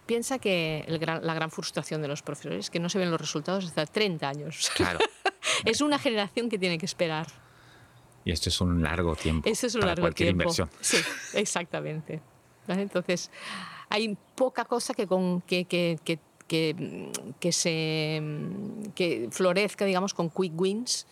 [0.06, 3.64] piensa que la gran frustración de los profesores es que no se ven los resultados
[3.64, 4.70] hasta 30 años.
[4.74, 4.98] Claro.
[5.64, 7.26] es una generación que tiene que esperar.
[8.24, 10.42] Y esto es un largo tiempo es un para largo cualquier tiempo.
[10.44, 10.70] inversión.
[10.80, 10.96] Sí,
[11.34, 12.20] exactamente.
[12.66, 13.30] Entonces,
[13.90, 16.16] hay poca cosa que, con, que, que, que,
[17.38, 18.22] que, se,
[18.94, 21.06] que florezca, digamos, con quick wins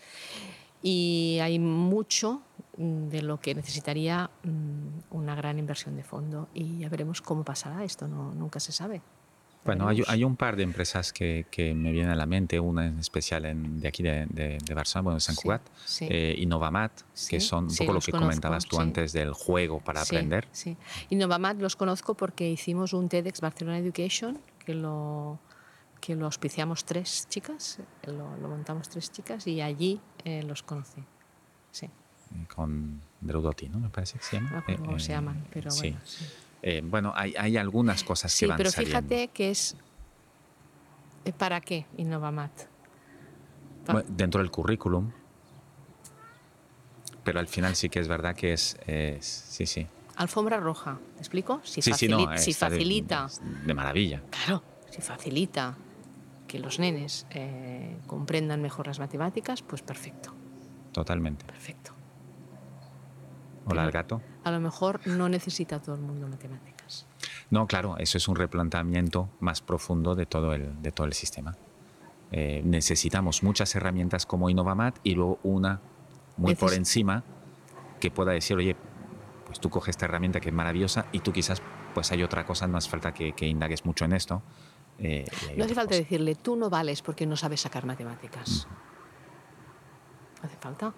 [0.83, 2.43] y hay mucho
[2.77, 7.85] de lo que necesitaría mm, una gran inversión de fondo y ya veremos cómo pasará
[7.85, 9.03] esto, no, nunca se sabe.
[9.65, 12.87] Bueno, hay, hay, un par de empresas que, que, me vienen a la mente, una
[12.87, 16.35] en especial en, de aquí de, de, de Barcelona, bueno, de San Cugat, sí, eh,
[16.39, 16.93] Innovamat,
[17.29, 20.49] que son un poco lo que conozco, comentabas tú antes del juego para aprender.
[20.51, 20.77] Sí,
[21.11, 25.39] Innovamat los conozco porque hicimos un TEDx Barcelona Education, que lo,
[26.01, 31.05] que lo auspiciamos tres chicas, lo, lo montamos tres chicas y allí eh, los conocí.
[31.71, 31.89] Sí.
[32.53, 33.79] Con Dreudotti, ¿no?
[33.79, 34.65] Me parece que se llama.
[34.81, 35.99] No, eh, se llaman, pero bueno.
[36.63, 36.69] Sí.
[36.69, 38.99] Eh, bueno, hay, hay, algunas cosas que van pero saliendo.
[38.99, 39.77] fíjate que es...
[41.39, 42.53] ¿Para qué Innovamat?
[43.87, 45.11] Pa bueno, dentro del currículum.
[47.25, 48.77] Pero al final sí que es verdad que es...
[48.87, 49.87] es sí, sí.
[50.17, 51.61] Alfombra roja, ¿me explico?
[51.65, 54.23] Si, sí, facilita, sí, no, si facilita de, de, maravilla.
[54.31, 55.77] Claro, si facilita
[56.47, 60.35] que los nenes eh, comprendan mejor las matemáticas, pues perfecto.
[60.93, 61.47] Totalmente.
[61.47, 61.91] Perfecto.
[63.67, 64.21] Hola al gato.
[64.45, 67.07] A lo mejor no necesita todo el mundo matemáticas.
[67.51, 71.57] No, claro, eso es un replanteamiento más profundo de todo el, de todo el sistema.
[72.31, 75.81] Eh, necesitamos muchas herramientas como Innovamat y luego una
[76.39, 77.25] muy por encima
[78.01, 78.75] que pueda decir, oye,
[79.45, 81.61] pues tú coges esta herramienta que es maravillosa y tú quizás
[81.95, 84.43] pues hay otra cosa, no hace falta que, indagues mucho en esto.
[84.99, 88.67] Eh, no hace falta decirle, tú no vales porque no sabes sacar matemáticas.
[90.41, 90.95] No hace falta.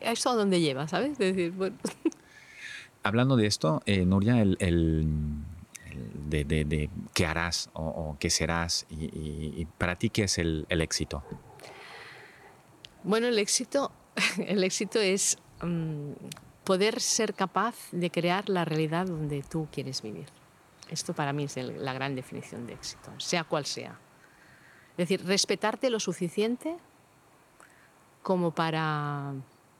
[0.00, 1.18] ¿Esto a dónde lleva, sabes?
[1.18, 1.52] decir,
[3.02, 4.56] Hablando de esto, eh, Nuria, el,
[6.28, 11.22] de, qué harás o, qué serás y, para ti, ¿qué es el, éxito?
[13.02, 13.90] Bueno, el éxito,
[14.46, 16.12] el éxito es mm,
[16.64, 20.26] poder ser capaz de crear la realidad donde tú quieres vivir.
[20.88, 23.98] Esto para mí es la gran definición de éxito, sea cual sea.
[24.92, 26.76] Es decir, respetarte lo suficiente
[28.22, 29.34] como para,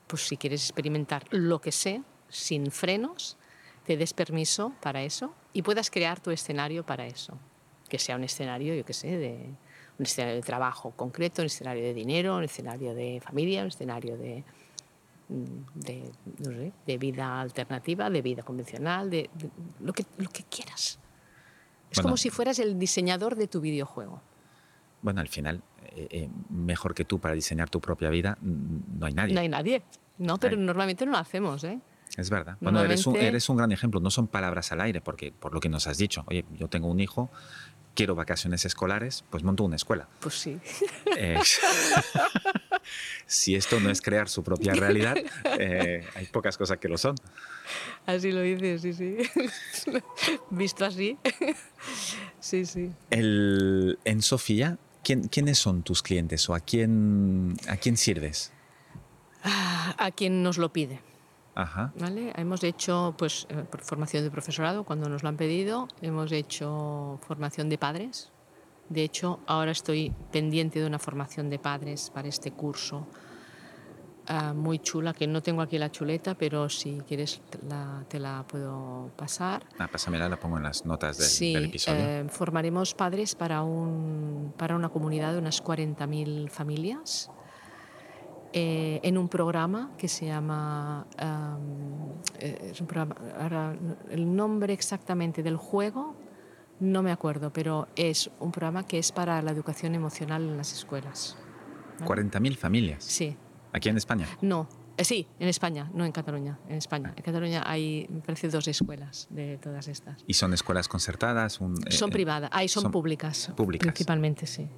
[0.06, 3.36] pues si quieres experimentar lo que sé, sin frenos,
[3.84, 7.38] te des permiso para eso y puedas crear tu escenario para eso.
[7.88, 9.34] Que sea un escenario, yo qué sé, de
[9.98, 14.16] un escenario de trabajo concreto, un escenario de dinero, un escenario de familia, un escenario
[14.16, 14.44] de,
[16.86, 19.30] de, vida alternativa, de vida convencional, de,
[19.80, 20.98] lo, que, lo que quieras.
[21.90, 24.22] Es como si fueras el diseñador de tu videojuego.
[25.02, 25.62] Bueno, al final,
[25.96, 29.34] eh, eh, mejor que tú para diseñar tu propia vida, no hay nadie.
[29.34, 29.82] No hay nadie.
[30.18, 31.80] No, pero normalmente no lo hacemos, ¿eh?
[32.16, 32.58] Es verdad.
[32.60, 33.98] Bueno, eres un, eres un gran ejemplo.
[33.98, 36.88] No son palabras al aire, porque por lo que nos has dicho, oye, yo tengo
[36.88, 37.30] un hijo,
[37.94, 40.08] quiero vacaciones escolares, pues monto una escuela.
[40.20, 40.58] Pues sí.
[41.16, 41.38] Eh,
[43.26, 45.16] si esto no es crear su propia realidad,
[45.58, 47.16] eh, hay pocas cosas que lo son.
[48.06, 49.16] Así lo dices, sí, sí.
[50.50, 51.18] Visto así.
[52.40, 52.92] sí, sí.
[53.10, 58.52] El, en Sofía, ¿quién, ¿quiénes son tus clientes o a quién, a quién sirves?
[59.98, 61.00] A quien nos lo pide.
[61.54, 61.92] Ajá.
[61.98, 62.32] ¿Vale?
[62.36, 67.68] Hemos hecho pues, eh, formación de profesorado cuando nos lo han pedido, hemos hecho formación
[67.68, 68.30] de padres.
[68.88, 73.06] De hecho, ahora estoy pendiente de una formación de padres para este curso
[74.32, 78.44] ah, muy chula, que no tengo aquí la chuleta, pero si quieres la, te la
[78.46, 79.64] puedo pasar.
[79.78, 82.00] Ah, pásamela, la pongo en las notas del, del episodio.
[82.00, 87.30] Eh, formaremos padres para, un, para una comunidad de unas 40.000 familias
[88.54, 91.06] eh, en un programa que se llama,
[92.38, 93.74] eh, es un programa, ahora,
[94.10, 96.14] el nombre exactamente del juego
[96.82, 100.72] no me acuerdo, pero es un programa que es para la educación emocional en las
[100.72, 101.36] escuelas.
[102.00, 103.04] ¿40.000 ¿40.000 familias?
[103.04, 103.36] Sí.
[103.72, 104.28] ¿Aquí en España?
[104.40, 107.14] No, eh, sí, en España, no en Cataluña, en España.
[107.16, 110.22] En Cataluña hay, me parece, dos escuelas de todas estas.
[110.26, 111.54] ¿Y son escuelas concertadas?
[111.54, 113.50] son privadas, ahí son, son, públicas.
[113.56, 113.86] Públicas.
[113.86, 114.68] Principalmente, sí.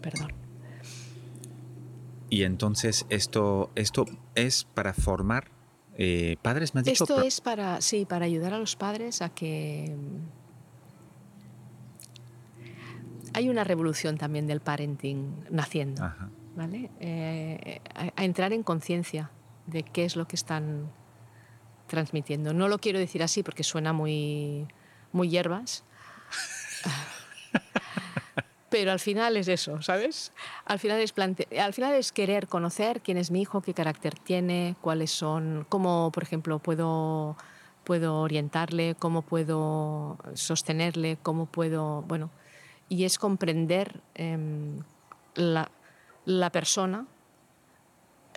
[0.00, 0.32] Perdón.
[2.30, 5.50] Y entonces esto, esto es para formar
[5.98, 7.04] eh, padres, ¿me has dicho?
[7.04, 9.94] Esto es para, sí, para ayudar a los padres a que...
[13.34, 16.02] Hay una revolución también del parenting naciendo,
[16.56, 16.90] ¿vale?
[17.00, 19.30] Eh, a, entrar en conciencia
[19.66, 20.90] de qué es lo que están
[21.86, 22.52] transmitiendo.
[22.52, 24.66] No lo quiero decir así porque suena muy,
[25.12, 25.84] muy hierbas.
[28.72, 30.32] pero al final es eso, ¿sabes?
[30.64, 31.12] Al final es,
[31.58, 36.10] al final es querer conocer quién es mi hijo, qué carácter tiene, cuáles son, cómo,
[36.10, 37.36] por ejemplo, puedo,
[37.84, 42.30] puedo orientarle, cómo puedo sostenerle, cómo puedo, bueno,
[42.88, 44.82] y es comprender em,
[45.34, 45.70] la,
[46.24, 47.06] la, persona,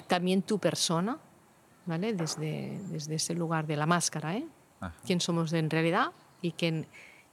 [0.08, 1.18] también tu persona,
[1.86, 2.14] ¿vale?
[2.14, 4.48] Desde, desde ese lugar de la máscara, ¿eh?
[5.06, 6.12] ¿Quién somos en realidad
[6.42, 6.88] y, quién,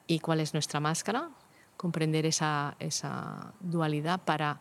[0.07, 1.29] y cuál es nuestra máscara?
[1.83, 4.61] comprender esa, esa dualidad para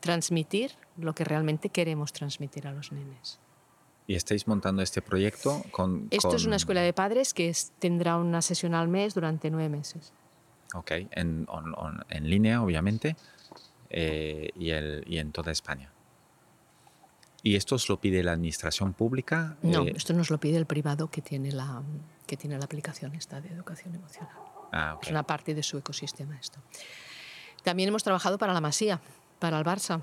[0.00, 3.40] transmitir lo que realmente queremos transmitir a los nenes.
[4.06, 6.08] ¿Y estáis montando este proyecto con...?
[6.10, 10.12] Esto es una escuela de padres que tendrá una sesión al mes durante nueve meses.
[10.74, 11.46] Ok, en,
[12.10, 13.16] en línea obviamente
[13.90, 15.90] eh, y, el, y, en toda España.
[17.42, 19.56] ¿Y esto os lo pide la administración pública?
[19.62, 21.82] No, eh, esto nos lo pide el privado que tiene la,
[22.26, 24.36] que tiene la aplicación esta de educación emocional.
[24.72, 26.60] Ah, es una parte de su ecosistema esto.
[27.62, 29.00] También hemos trabajado para la Masía,
[29.38, 30.02] para el Barça.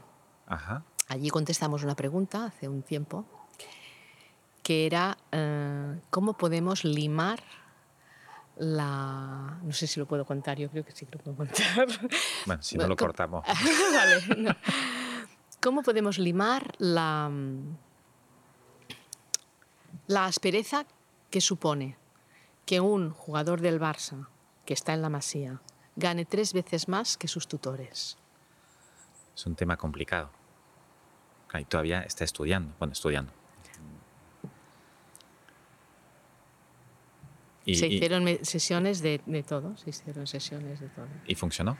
[1.07, 3.25] Allí contestamos una pregunta hace un tiempo
[4.63, 7.39] que era eh, cómo podemos limar
[8.57, 9.59] la...
[9.61, 11.87] No sé si lo puedo contar, yo creo que sí que lo puedo contar.
[12.45, 13.43] Bueno, si no lo cortamos.
[13.93, 14.55] vale.
[15.61, 17.31] ¿Cómo podemos limar la,
[20.07, 20.85] la aspereza
[21.31, 21.97] que supone
[22.65, 24.27] que un jugador del Barça
[24.65, 25.61] que está en la masía,
[25.95, 28.17] gane tres veces más que sus tutores.
[29.35, 30.29] Es un tema complicado.
[31.53, 33.31] Y todavía está estudiando, bueno, estudiando.
[37.65, 41.07] Y, se hicieron sesiones de, de todo, se hicieron sesiones de todo.
[41.25, 41.77] y funcionó.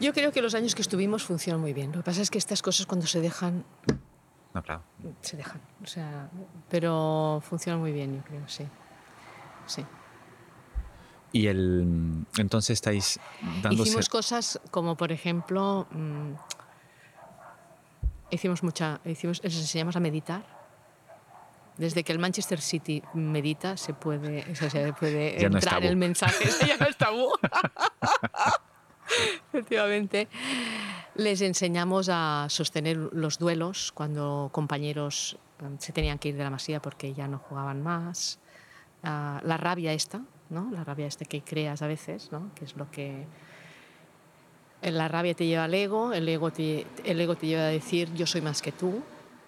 [0.00, 1.92] Yo creo que los años que estuvimos funcionan muy bien.
[1.92, 3.64] Lo que pasa es que estas cosas cuando se dejan,
[4.54, 4.82] No, claro.
[5.22, 5.60] se dejan.
[5.82, 6.30] O sea,
[6.68, 8.64] pero funcionan muy bien, yo creo, sí.
[9.66, 9.84] Sí.
[11.32, 13.20] Y el, entonces estáis
[13.62, 16.32] dando Hicimos cosas como, por ejemplo, mm,
[18.30, 20.57] hicimos mucha, hicimos, les enseñamos a meditar.
[21.78, 25.74] Desde que el Manchester City medita, se puede, o sea, se puede Ya no entrar
[25.76, 25.86] tabú.
[25.86, 27.28] el mensaje, ya no es tabú.
[29.52, 30.28] Efectivamente.
[31.14, 36.50] Les enseñamos a sostener los duelos cuando compañeros eh, se tenían que ir de la
[36.50, 38.38] masía porque ya no jugaban más.
[39.02, 40.70] Ah, la rabia esta, ¿no?
[40.70, 42.50] La rabia esta que creas a veces, ¿no?
[42.54, 43.26] Que es lo que...
[44.82, 48.12] La rabia te lleva al ego, el ego te, el ego te lleva a decir
[48.14, 49.02] yo soy más que tú,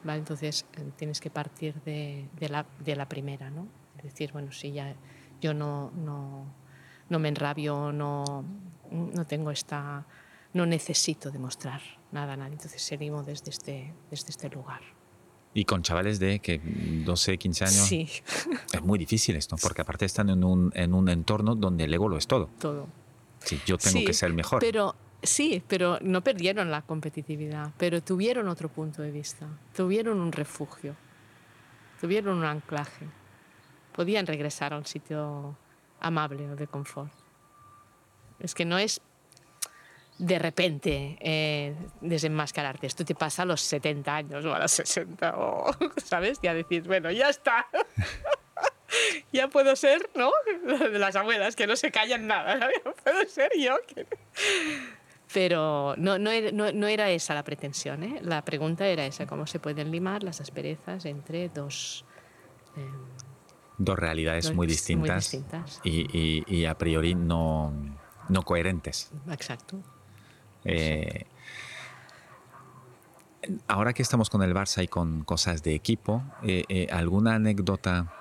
[0.05, 0.19] ¿vale?
[0.21, 3.67] Entonces eh, tienes que partir de, de la, de la primera, ¿no?
[3.99, 4.95] Es decir, bueno, si ya
[5.41, 6.47] yo no, no,
[7.09, 8.45] no me enrabio, no,
[8.91, 10.07] no tengo esta...
[10.53, 11.81] No necesito demostrar
[12.11, 14.81] nada a nadie, entonces seguimos desde este, desde este lugar.
[15.55, 16.61] Y con chavales de que
[17.05, 17.87] 12, 15 años.
[17.87, 18.09] Sí,
[18.73, 22.09] Es muy difícil esto, porque aparte están en un, en un entorno donde el ego
[22.09, 22.49] lo es todo.
[22.59, 22.89] todo.
[23.39, 24.59] Sí, yo tengo Sí, que ser el mejor.
[24.61, 30.33] Pero sí, pero no perdieron la competitividad, pero tuvieron otro punto de vista, tuvieron un
[30.33, 30.97] refugio,
[32.01, 33.07] tuvieron un anclaje.
[33.93, 35.57] Podían regresar a un sitio
[36.01, 37.13] amable o de confort.
[38.39, 39.03] Es que no es
[40.21, 42.87] de repente eh, desenmascararte.
[42.87, 46.39] Esto te pasa a los 70 años o a los 60, o, ¿sabes?
[46.43, 47.67] Ya decir, bueno, ya está.
[49.33, 50.31] ya puedo ser, ¿no?
[50.91, 52.59] Las abuelas, que no se callan nada.
[52.59, 52.81] ¿sabes?
[53.03, 53.77] Puedo ser yo.
[55.33, 58.03] Pero no, no, era, no- no era esa la pretensión.
[58.03, 58.19] ¿eh?
[58.23, 62.05] La pregunta era esa, cómo se pueden limar las asperezas entre dos...
[62.77, 62.91] eh,
[63.79, 65.81] Dos realidades Dos- muy muy distintas, distintas.
[65.85, 67.73] Y, y- y a priori no,
[68.29, 69.11] no coherentes.
[69.31, 69.81] exacto.
[70.65, 71.25] Eh,
[73.69, 78.13] ahora que estamos con el Barça y con cosas de equipo, eh, eh, ¿alguna anécdota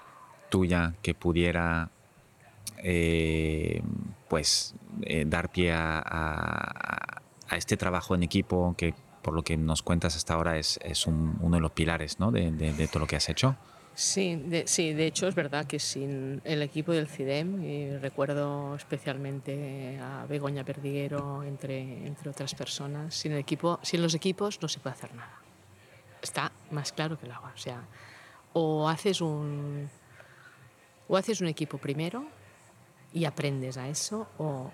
[0.49, 1.89] tuya que pudiera
[2.83, 3.81] eh,
[4.27, 9.57] pues eh, dar pie a, a- a este trabajo en equipo que por lo que
[9.57, 12.31] nos cuentas hasta ahora es, es un- uno de los pilares ¿no?
[12.31, 13.55] de, de- de todo lo que has hecho?
[13.95, 18.75] Sí de, sí, de hecho es verdad que sin el equipo del CIDEM, y recuerdo
[18.75, 24.69] especialmente a Begoña Perdiguero, entre, entre otras personas, sin, el equipo, sin los equipos no
[24.69, 25.33] se puede hacer nada.
[26.21, 27.51] Está más claro que el agua.
[27.53, 27.81] O sea,
[28.53, 29.89] o haces un,
[31.09, 32.25] o haces un equipo primero
[33.13, 34.71] y aprendes a eso, o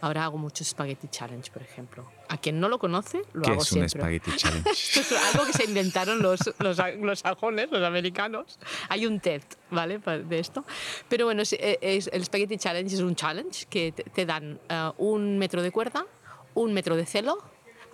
[0.00, 2.06] ahora hago mucho Spaghetti Challenge, por ejemplo.
[2.28, 4.00] A quien no lo conoce, lo ¿Qué hago es un siempre.
[4.00, 4.70] Spaghetti Challenge?
[4.70, 8.58] Esto es algo que se inventaron los, los, los sajones, los americanos.
[8.88, 9.98] Hay un TED, ¿vale?
[9.98, 10.64] De esto.
[11.08, 14.90] Pero bueno, es, es- el Spaghetti Challenge es un challenge que te, te dan eh,
[14.98, 16.04] un metro de cuerda,
[16.54, 17.38] un metro de celo,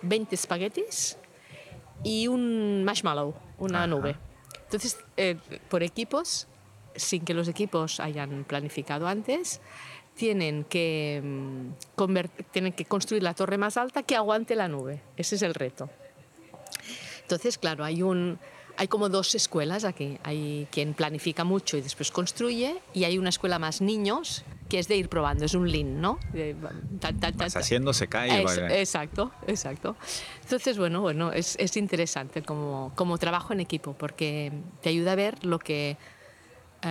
[0.01, 1.17] 20 espaguetis
[2.03, 3.87] y un marshmallow, una Ajá.
[3.87, 4.15] nube.
[4.65, 5.37] Entonces, eh,
[5.69, 6.47] por equipos,
[6.95, 9.61] sin que los equipos hayan planificado antes,
[10.15, 12.03] tienen que, mm,
[12.51, 15.01] tienen que construir la torre más alta que aguante la nube.
[15.17, 15.89] Ese es el reto.
[17.21, 18.37] Entonces, claro, hay, un,
[18.77, 20.19] hay como dos escuelas aquí.
[20.23, 24.87] Hay quien planifica mucho y después construye, y hay una escuela más niños, que es
[24.87, 26.19] de ir probando, es un lean, ¿no?
[26.31, 26.55] De,
[27.35, 29.95] Vas haciendo, se cae Es- exacto, exacto.
[30.43, 35.15] Entonces, bueno, bueno es, es interesante como, como trabajo en equipo porque te ayuda a
[35.15, 35.97] ver lo que,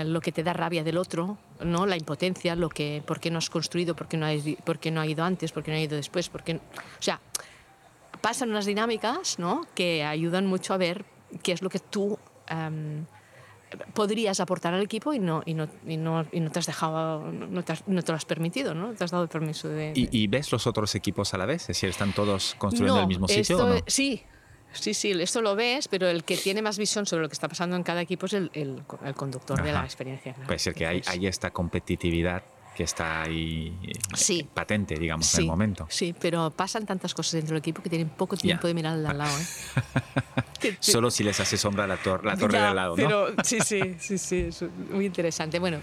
[0.04, 1.86] lo que te da rabia del otro, ¿no?
[1.86, 4.90] la impotencia, lo que, por qué no has construido, por qué no, has, por qué
[4.90, 6.28] no ha ido antes, por qué no ha ido después.
[6.28, 7.20] Por qué no- o sea,
[8.20, 9.66] pasan unas dinámicas ¿no?
[9.74, 11.04] que ayudan mucho a ver
[11.42, 12.18] qué es lo que tú
[12.48, 13.04] em,
[13.94, 17.30] podrías aportar al equipo y no, y no, y no, y no te has dejado,
[17.32, 18.92] no te, has- no te lo has permitido, ¿no?
[18.94, 19.92] te has dado el permiso de...
[19.94, 21.62] ¿Y, y ves los otros equipos a la vez?
[21.62, 23.80] Es decir, ¿están todos construyendo en el mismo sitio esto, o no?
[23.86, 24.22] Sí,
[24.72, 27.48] sí, sí, esto lo ves, pero el que tiene más visión sobre lo que está
[27.48, 30.32] pasando en cada equipo es el, el, el conductor de la experiencia.
[30.32, 30.46] claro.
[30.46, 32.42] Puede ser que hay, esta competitividad
[32.74, 34.48] que está ahí eh, Sí.
[34.54, 35.86] patente, digamos, en el momento.
[35.90, 39.18] Sí, pero pasan tantas cosas dentro del equipo que tienen poco tiempo de mirar al
[39.18, 39.38] lado.
[39.38, 39.44] ¿eh?
[40.80, 43.02] Solo si les hace sombra la, tor- la torre Ya, de al lado, ¿no?
[43.02, 45.58] pero sí, sí, sí, sí, es muy interesante.
[45.58, 45.78] Bueno,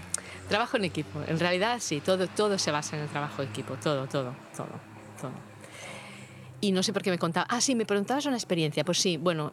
[0.48, 1.22] trabajo en equipo.
[1.26, 3.76] En realidad, sí, todo, todo se basa en el trabajo en equipo.
[3.76, 4.70] Todo, todo, todo,
[5.20, 5.49] todo.
[6.60, 7.46] Y no sé por qué me contaba.
[7.48, 8.84] Ah, sí, me preguntabas una experiencia.
[8.84, 9.50] Pues sí, bueno,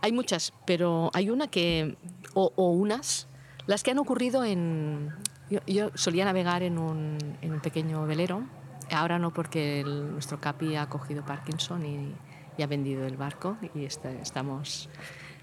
[0.00, 1.96] hay muchas, pero hay una que.
[2.34, 3.26] O, o unas.
[3.66, 5.12] Las que han ocurrido en.
[5.50, 8.44] Yo, yo solía navegar en un, en un pequeño velero.
[8.90, 12.14] Ahora no, porque el- nuestro Capi ha cogido Parkinson y,
[12.56, 14.88] y ha vendido el barco y está- estamos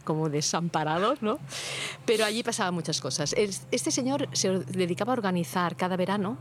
[0.03, 1.39] como desamparados, ¿no?
[2.05, 3.33] Pero allí pasaban muchas cosas.
[3.33, 6.37] Este señor se dedicaba a organizar cada verano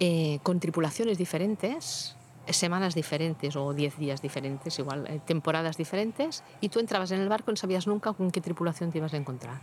[0.00, 2.16] eh, con tripulaciones diferentes,
[2.48, 7.28] semanas diferentes o diez días diferentes, igual, eh, temporadas diferentes, y tú entrabas en el
[7.28, 9.60] barco y no sabías nunca con qué tripulación te ibas a encontrar.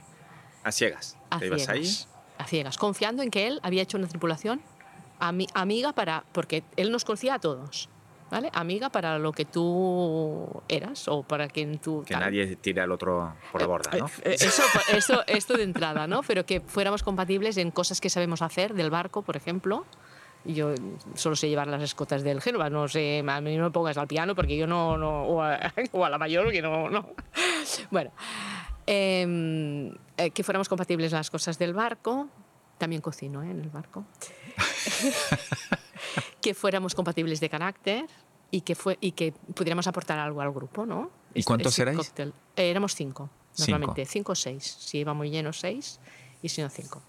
[0.64, 1.18] A ciegas.
[1.30, 2.14] A ¿Te ciegas, ibas ahí?
[2.38, 4.62] A ciegas, confiando en que él había hecho una tripulación
[5.20, 7.90] ami- amiga para, porque él nos conocía a todos,
[8.32, 8.50] ¿vale?
[8.54, 12.04] Amiga para lo que tú eras o para quien tú...
[12.06, 12.22] Que tal.
[12.24, 14.06] nadie tire al otro por la borda, ¿no?
[14.24, 14.64] Eh, Eso,
[14.94, 16.22] eso, esto de entrada, ¿no?
[16.24, 19.86] Pero que fuéramos compatibles en cosas que sabemos hacer, del barco, por ejemplo.
[20.54, 20.74] Yo
[21.16, 24.08] solo sé llevar las escotas del Génova, no sé, a mí no me pongas al
[24.08, 25.60] piano porque yo no, no o, a,
[25.92, 27.10] o a la mayor que no, no.
[27.92, 28.12] Bueno,
[28.88, 32.28] em, eh, que fuéramos compatibles las cosas del barco,
[32.78, 33.52] también cocino ¿eh?
[33.52, 34.06] en el barco,
[36.42, 38.06] que fuéramos compatibles de carácter
[38.52, 41.12] y que, fue, y que pudiéramos aportar algo al grupo, ¿no?
[41.34, 41.98] ¿Y cuántos Ese erais?
[41.98, 42.34] cóctel.
[42.56, 43.72] Eh, éramos cinco, Cinco.
[43.72, 44.78] normalmente, cinco o seis.
[44.80, 46.00] Si iba muy lleno, seis,
[46.42, 47.02] y si no, cinco.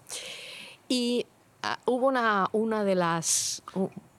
[0.87, 1.25] Y
[1.85, 3.61] hubo una, una de las...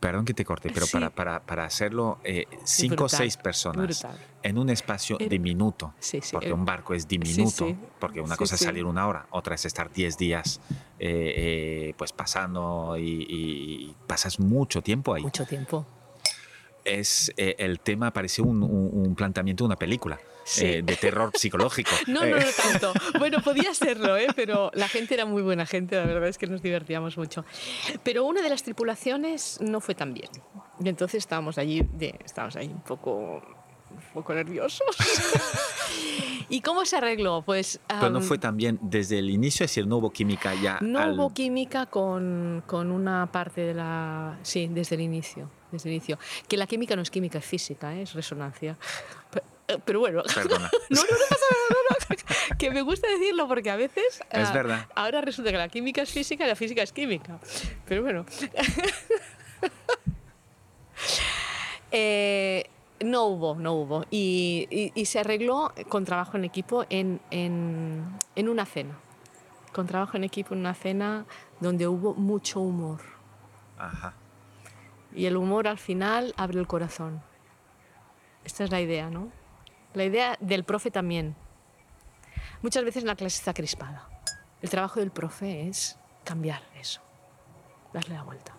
[0.00, 0.92] Perdón que te corte, pero Sí.
[0.92, 4.18] para, para, para hacerlo eh, cinco o seis personas brutal.
[4.42, 8.62] en un espacio diminuto, Sí, sí, porque un barco es diminuto, porque una cosa es
[8.62, 10.60] salir una hora, otra es estar 10 días
[10.98, 15.22] eh, eh, pues pasando y, pasas mucho tiempo ahí.
[15.22, 15.86] mucho tiempo.
[16.84, 20.64] Es, eh, el tema parece un, un- un planteamiento de una película Sí.
[20.66, 21.90] eh, de terror psicológico.
[22.08, 22.44] No, Eh, no, no
[22.80, 22.92] tanto.
[23.18, 24.26] Bueno, podía serlo, ¿eh?
[24.34, 27.44] pero la gente era muy buena gente, la verdad es que nos divertíamos mucho.
[28.02, 30.30] Pero una de las tripulaciones no fue tan bien.
[30.82, 33.12] Y entonces estábamos allí, de, estábamos ahí un poco,
[33.90, 34.96] un poco nerviosos.
[36.48, 37.42] ¿Y cómo se arregló?
[37.42, 40.78] Pues Pero no fue tan bien desde el inicio, es decir, no hubo química ya.
[40.82, 44.38] no al- hubo química con, con una parte de la...
[44.42, 45.50] Sí, desde el inicio.
[45.70, 46.18] Desde el inicio.
[46.48, 48.02] Que la química no es química, es física, ¿eh?
[48.02, 48.76] es resonancia.
[49.74, 50.70] Eh, Pero bueno, Perdona.
[50.90, 52.58] No, no, no pasa nada, no, no.
[52.58, 54.20] Que me gusta decirlo porque a veces.
[54.30, 54.86] Es ah, verdad.
[54.94, 57.38] Ahora resulta que la química es física y la física es química.
[57.86, 58.24] Pero bueno.
[61.90, 62.70] Eh,
[63.00, 64.04] no hubo, no hubo.
[64.10, 68.04] Y, y- y se arregló con trabajo en equipo en, en,
[68.34, 68.98] en una cena.
[69.72, 71.26] Con trabajo en equipo en una cena
[71.60, 73.00] donde hubo mucho humor.
[73.78, 74.14] Ajá.
[75.14, 77.22] Y el humor al final abre el corazón.
[78.44, 79.30] Esta es la idea, ¿no?
[79.94, 81.36] La idea del profe también.
[82.62, 84.08] Muchas veces la clase está crispada.
[84.60, 87.00] El trabajo del profe es cambiar eso,
[87.92, 88.54] darle la vuelta.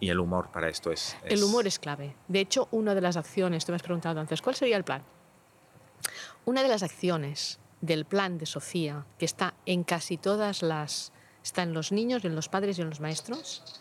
[0.00, 1.16] Y el humor para esto es.
[1.24, 2.16] El humor es clave.
[2.28, 5.02] De hecho, una de las acciones, tú me has preguntado antes, ¿cuál sería el plan?
[6.44, 11.12] Una de las acciones del plan de Sofía, que está en casi todas las,
[11.42, 13.80] está en los niños, en los padres y en los maestros,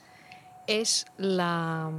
[0.67, 1.91] es la,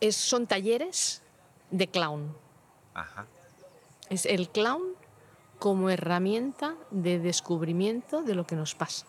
[0.00, 1.22] es, son talleres
[1.70, 2.36] de clown.
[2.94, 3.26] Ajá.
[4.10, 4.82] Es el clown
[5.58, 9.06] como herramienta de descubrimiento de lo que nos pasa.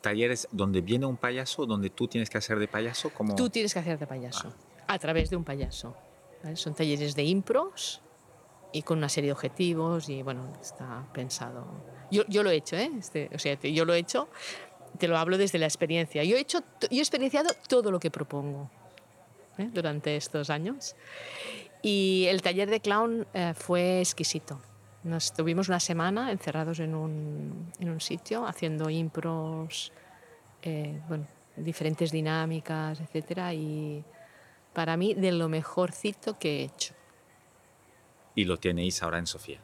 [0.00, 3.36] Talleres donde viene un payaso, donde tú tienes que hacer de payaso, como.
[3.36, 4.52] Tú tienes que hacer de payaso,
[4.88, 5.94] a través de un payaso.
[6.42, 6.56] ¿vale?
[6.56, 8.02] Son talleres de impros
[8.72, 11.66] y con una serie de objetivos y bueno, está pensado.
[12.10, 12.90] Yo, yo lo he hecho, ¿eh?
[12.98, 14.28] Este, o sea, yo lo he hecho,
[14.98, 16.24] te lo hablo desde la experiencia.
[16.24, 18.70] Yo he, hecho, yo he experienciado todo lo que propongo
[19.58, 19.68] ¿eh?
[19.72, 20.94] durante estos años.
[21.82, 24.60] Y el taller de clown eh, fue exquisito.
[25.04, 29.92] Nos tuvimos una semana encerrados en un, en un sitio haciendo impros,
[30.62, 31.26] eh, bueno,
[31.56, 34.04] diferentes dinámicas, etcétera, y
[34.72, 36.94] para mí de lo mejorcito que he hecho.
[38.36, 39.60] Y lo tenéis ahora en Sofía.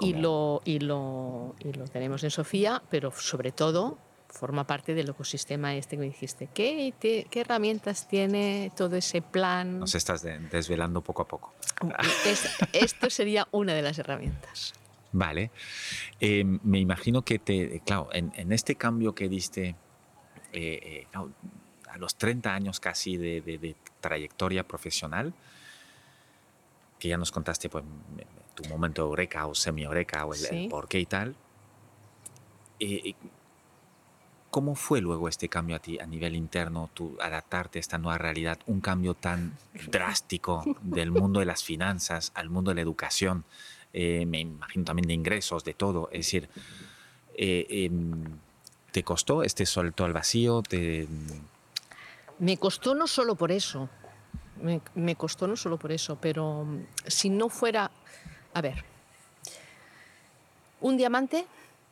[0.00, 3.98] Y lo, y, lo, y lo tenemos en Sofía, pero sobre todo
[4.32, 6.48] forma parte del ecosistema este que me dijiste.
[6.52, 9.78] ¿Qué, te- qué herramientas tiene todo ese plan?
[9.80, 11.52] Nos estás de- desvelando poco a poco.
[12.26, 14.72] Es- esto sería una de las herramientas.
[15.12, 15.50] Vale.
[16.20, 17.80] Eh, me imagino que te.
[17.84, 19.76] Claro, en, en este cambio que diste.
[20.54, 21.30] eh, eh, claro,
[21.90, 25.34] a los 30 años casi de, de- de trayectoria profesional,
[26.98, 27.84] que ya nos contaste pues,
[28.54, 30.68] tu momento eureka o semi-eureka o el, el Sí.
[30.70, 31.34] por qué y tal.
[32.80, 33.14] Eh, eh,
[34.52, 38.18] ¿Cómo fue luego este cambio a ti a nivel interno, tu adaptarte a esta nueva
[38.18, 39.56] realidad, un cambio tan
[39.90, 43.44] drástico del mundo de las finanzas al mundo de la educación?
[43.94, 46.10] Eh, me imagino también de ingresos, de todo.
[46.12, 46.50] Es decir,
[47.34, 48.24] eh, em,
[48.90, 50.60] ¿te costó este salto al vacío?
[50.60, 51.08] ¿Te,
[52.38, 53.88] Me costó no solo por eso,
[54.60, 57.90] me, me costó no solo por eso, pero mm, si no fuera,
[58.52, 58.84] a ver,
[60.82, 61.46] un diamante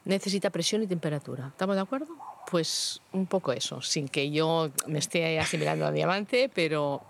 [0.05, 2.17] necesita presión y temperatura, ¿estamos de acuerdo?
[2.51, 7.03] Pues un poco eso, sin que yo me esté asimilando a diamante, pero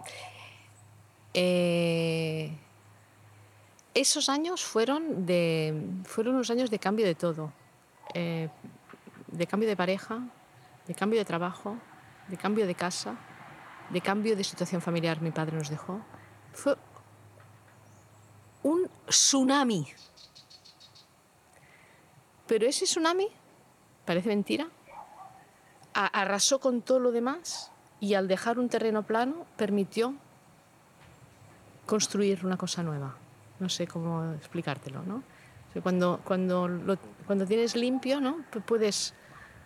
[1.35, 2.51] Eh,
[3.95, 5.75] esos años fueron, de,
[6.05, 7.53] fueron unos años de cambio de todo.
[8.15, 8.49] Eh,
[9.29, 10.21] de cambio de pareja,
[10.87, 11.77] de cambio de trabajo,
[12.29, 13.17] de cambio de casa,
[13.91, 15.21] de cambio de situación familiar.
[15.23, 16.01] Mi padre nos dejó.
[16.53, 16.77] Fue
[18.63, 19.87] un tsunami.
[22.51, 23.29] Pero ese tsunami,
[24.05, 24.67] parece mentira,
[25.95, 27.71] arrasó con todo lo demás
[28.01, 30.17] y al dejar un terreno plano permitió
[31.87, 33.15] construir una cosa nueva.
[33.61, 35.23] No sé cómo explicártelo, ¿no?
[35.81, 38.45] Cuando, cuando, cuando tienes limpio, ¿no?
[38.67, 39.15] Puedes,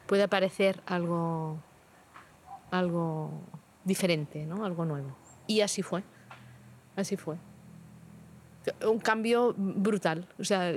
[0.07, 1.57] puede aparecer algo,
[2.71, 3.31] algo
[3.83, 4.63] diferente, ¿no?
[4.63, 5.17] Algo nuevo.
[5.47, 6.03] Y así fue.
[6.97, 7.39] Así fue.
[8.87, 10.27] Un cambio brutal.
[10.39, 10.73] O sea,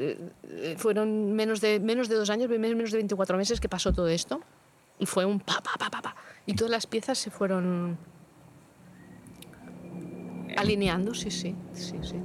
[0.78, 4.42] fueron menos de, menos de dos años, menos de 24 meses que pasó todo esto.
[5.00, 6.16] Y fue un pa, pa, pa, pa, pa.
[6.46, 7.98] Y todas las piezas se fueron
[10.58, 12.16] alineando, sí, sí, sí, sí.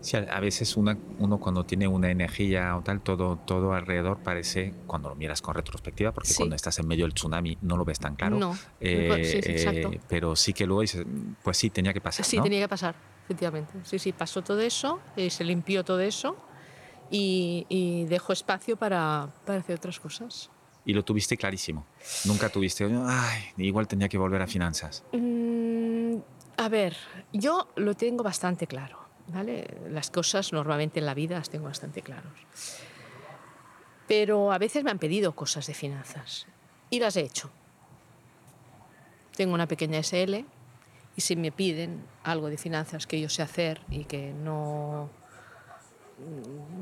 [0.00, 4.72] Sí, a veces una, uno cuando tiene una energía o tal, todo, todo alrededor parece,
[4.86, 7.98] cuando lo miras con retrospectiva, porque cuando estás en medio del tsunami no lo ves
[7.98, 8.38] tan claro.
[8.38, 9.92] No, eh, sí, sí, exacto.
[9.92, 11.04] Eh, pero sí que luego dices,
[11.42, 12.24] pues sí, tenía que pasar.
[12.24, 12.44] Sí, ¿no?
[12.44, 12.94] tenía que pasar,
[13.30, 13.72] efectivamente.
[13.84, 16.36] Sí, sí, pasó todo eso, y se limpió todo eso
[17.10, 20.50] y, y dejó espacio para, para hacer otras cosas.
[20.84, 21.86] Y lo tuviste clarísimo.
[22.24, 25.04] Nunca tuviste, ay, igual tenía que volver a finanzas.
[25.12, 26.16] Mm,
[26.56, 26.96] a ver,
[27.32, 28.98] yo lo tengo bastante claro.
[29.28, 29.64] ¿vale?
[29.90, 32.32] Las cosas normalmente en la vida las tengo bastante claros.
[34.08, 36.46] Pero a veces me han pedido cosas de finanzas
[36.88, 37.48] y las he hecho.
[39.36, 40.44] Tengo una pequeña SL
[41.20, 45.10] y si me piden algo de finanzas que yo sé hacer y que no,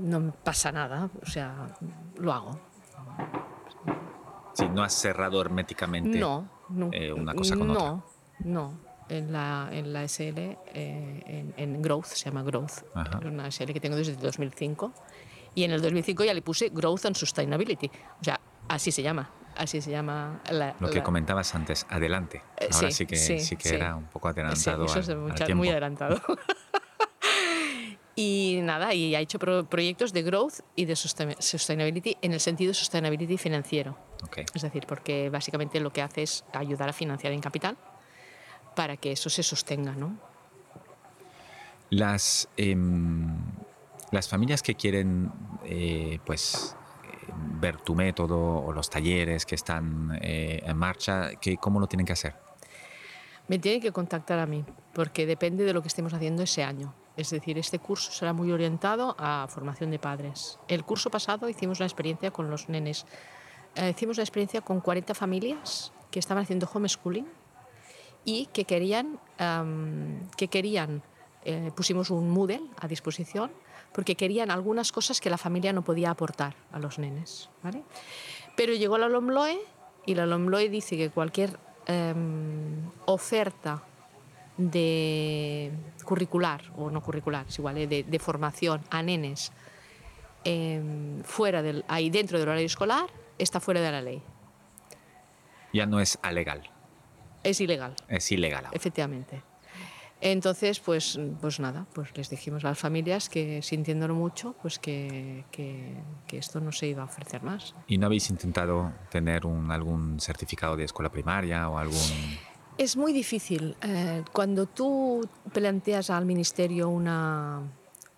[0.01, 1.67] no me pasa nada, o sea,
[2.19, 2.61] lo hago.
[4.53, 7.85] Sí, no has cerrado herméticamente no, no, eh, una cosa con no, otra.
[7.85, 8.05] No,
[8.45, 8.75] no
[9.09, 10.57] en la, en la SL, eh,
[11.27, 13.19] en, en, Growth, se llama Growth, Ajá.
[13.19, 14.93] es una SL que tengo desde 2005.
[15.57, 17.91] Y en el 2005 ya le puse Growth and Sustainability.
[18.21, 19.29] O sea, así se llama.
[19.59, 22.43] Así se llama la, Lo que la- comentabas antes, adelante.
[22.73, 25.19] Ahora sí, sí, que, sí, sí que era un poco adelantado eso al, es al
[25.19, 25.57] mucha- tiempo.
[25.59, 26.21] muy adelantado.
[28.15, 32.41] y nada, y ha hecho pro- proyectos de growth y de sustain- sustainability en el
[32.41, 33.97] sentido de sustainability financiero.
[34.25, 34.39] Ok.
[34.55, 37.77] Es decir, porque básicamente lo que hace es ayudar a financiar en capital
[38.75, 40.17] para que eso se sostenga, ¿no?
[41.91, 43.37] Las, em,
[44.11, 45.33] las familias que quieren
[45.65, 46.78] eh, pues, eh,
[47.61, 52.07] ver tu método o los talleres que están eh, en marcha, ¿qué, ¿cómo lo tienen
[52.07, 52.35] que hacer?
[53.49, 56.95] Me tienen que contactar a mí, porque depende de lo que estemos haciendo ese año.
[57.17, 60.59] Es decir, este curso será muy orientado a formación de padres.
[60.69, 63.07] El curso pasado hicimos una experiencia con los nenes.
[63.75, 67.27] Eh, hicimos una experiencia con 40 familias que estaban haciendo homeschooling
[68.25, 71.03] y que querían, am, que querían
[71.45, 73.51] eh, pusimos un Moodle a disposición
[73.93, 77.49] porque querían algunas cosas que la familia no podía aportar a los nenes.
[77.63, 77.83] ¿vale?
[78.57, 79.59] Pero llegó la LOMLOE
[80.07, 83.83] y la LOMLOE dice que cualquier em, oferta
[84.57, 85.71] de
[86.05, 89.53] curricular o no curricular, es igual, eh, de, de formación a nenes
[90.45, 93.07] em, fuera del, ahí dentro del horario escolar
[93.39, 94.23] está fuera de la ley.
[95.73, 96.69] Ya no es alegal,
[97.45, 97.95] Es ilegal.
[98.09, 98.65] es ilegal.
[98.67, 98.77] ahora.
[98.77, 99.43] Efectivamente.
[100.21, 105.45] Entonces, pues, pues nada, pues les dijimos a las familias que sintiéndolo mucho, pues que,
[105.53, 105.95] que,
[106.27, 107.75] que esto no se iba a ofrecer más.
[107.87, 111.97] ¿Y no habéis intentado tener un, algún certificado de escuela primaria o algún...
[112.79, 113.77] Es muy difícil.
[113.83, 117.63] eh, cuando tú planteas al ministerio una,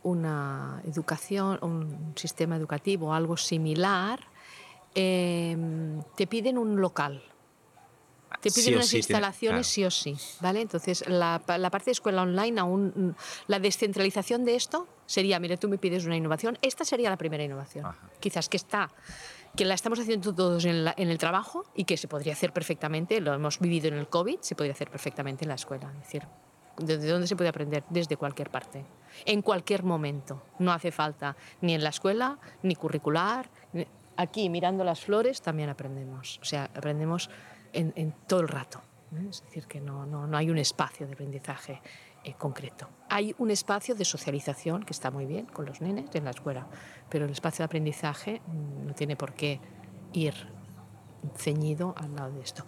[0.02, 4.20] una educación, un sistema educativo, algo similar,
[4.94, 5.56] eh,
[6.16, 7.22] te piden un local.
[8.40, 10.60] Te piden Sí sí tiene- instalaciones sí o sí, ¿vale?
[10.62, 13.14] Entonces, la, la parte de escuela online aún,
[13.48, 17.42] la descentralización de esto sería, mira, tú me pides una innovación, esta sería la primera
[17.44, 17.86] innovación.
[17.86, 17.98] Ajá.
[18.20, 18.90] Quizás que está,
[19.56, 22.52] que la estamos haciendo todos en, la- en el trabajo y que se podría hacer
[22.52, 25.90] perfectamente, lo hemos vivido en el COVID, se podría hacer perfectamente en la escuela.
[25.92, 26.22] Es decir,
[26.78, 27.84] ¿desde dónde se puede aprender?
[27.90, 28.86] Desde cualquier parte,
[29.26, 30.42] en cualquier momento.
[30.58, 33.50] No hace falta ni en la escuela, ni curricular.
[33.74, 33.86] ni-
[34.16, 36.38] Aquí, mirando las flores, también aprendemos.
[36.42, 37.30] O sea, aprendemos
[37.72, 38.80] en, en todo el rato.
[39.16, 39.26] ¿eh?
[39.30, 41.80] Es decir, que no, no, no hay un espacio de aprendizaje
[42.24, 42.88] eh, concreto.
[43.08, 46.66] Hay un espacio de socialización que está muy bien con los nenes en la escuela,
[47.08, 49.60] pero el espacio de aprendizaje mm, no tiene por qué
[50.12, 50.34] ir
[51.36, 52.64] ceñido al lado de esto.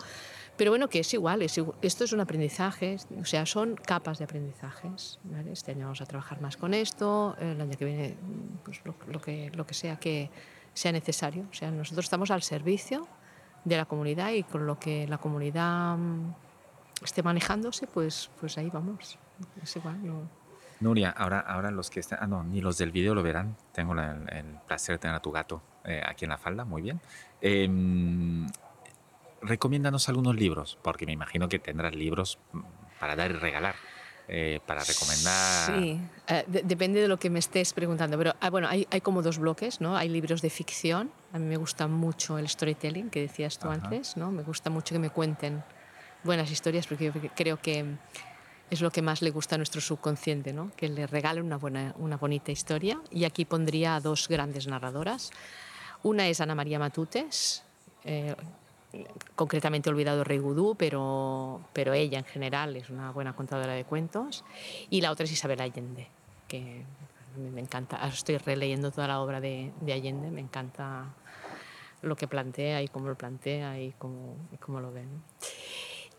[0.57, 4.19] Pero bueno, que es igual, es igu- esto es un aprendizaje, o sea, son capas
[4.19, 5.19] de aprendizajes.
[5.25, 5.53] ¿vale?
[5.53, 8.95] Este año vamos a trabajar más con esto, el año que viene mm, pues, lo,
[9.07, 10.31] lo que, lo que sea que
[10.75, 11.47] sea necesario.
[11.51, 13.09] O sea, nosotros estamos al servicio
[13.65, 16.35] de la comunidad y con lo que la comunidad mm,
[17.03, 19.19] esté manejándose, pues, pues ahí vamos.
[19.63, 19.99] Es igual.
[20.81, 23.57] Nuria, ahora, ahora los que están, ah, no, ni los del video lo verán.
[23.73, 27.01] Tengo el, placer de tener a tu gato eh, aquí en la falda, muy bien.
[27.41, 28.47] Em,
[29.41, 32.61] recomiéndanos algunos libros, porque me imagino que tendrás libros mm,
[32.99, 33.77] para dar y regalar,
[34.29, 35.67] eh, para recomendar.
[35.67, 39.01] Sí, eh, de- depende de lo que me estés preguntando, pero ah, bueno, hay, hay
[39.01, 39.97] como dos bloques, ¿no?
[39.97, 43.81] Hay libros de ficción, a mí me gusta mucho el storytelling, que decías tú Ajá.
[43.85, 44.31] antes, ¿no?
[44.31, 45.63] Me gusta mucho que me cuenten
[46.25, 47.97] buenas historias, porque yo creo que
[48.71, 50.71] es lo que más le gusta a nuestro subconsciente, ¿no?
[50.77, 52.99] Que le regalen una, buena, una bonita historia.
[53.11, 55.31] Y aquí pondría a dos grandes narradoras.
[56.03, 57.65] Una es Ana María Matutes,
[58.05, 58.35] eh,
[59.35, 64.45] concretamente Olvidado Rey Gudú, pero, pero ella en general es una buena contadora de cuentos.
[64.91, 66.09] Y la otra es Isabel Allende,
[66.49, 66.85] que
[67.53, 68.07] me encanta.
[68.07, 71.15] Estoy releyendo toda la obra de, de Allende, me encanta
[72.03, 75.03] lo que plantea y cómo lo plantea y cómo, cómo lo ve.
[75.03, 75.23] ¿no?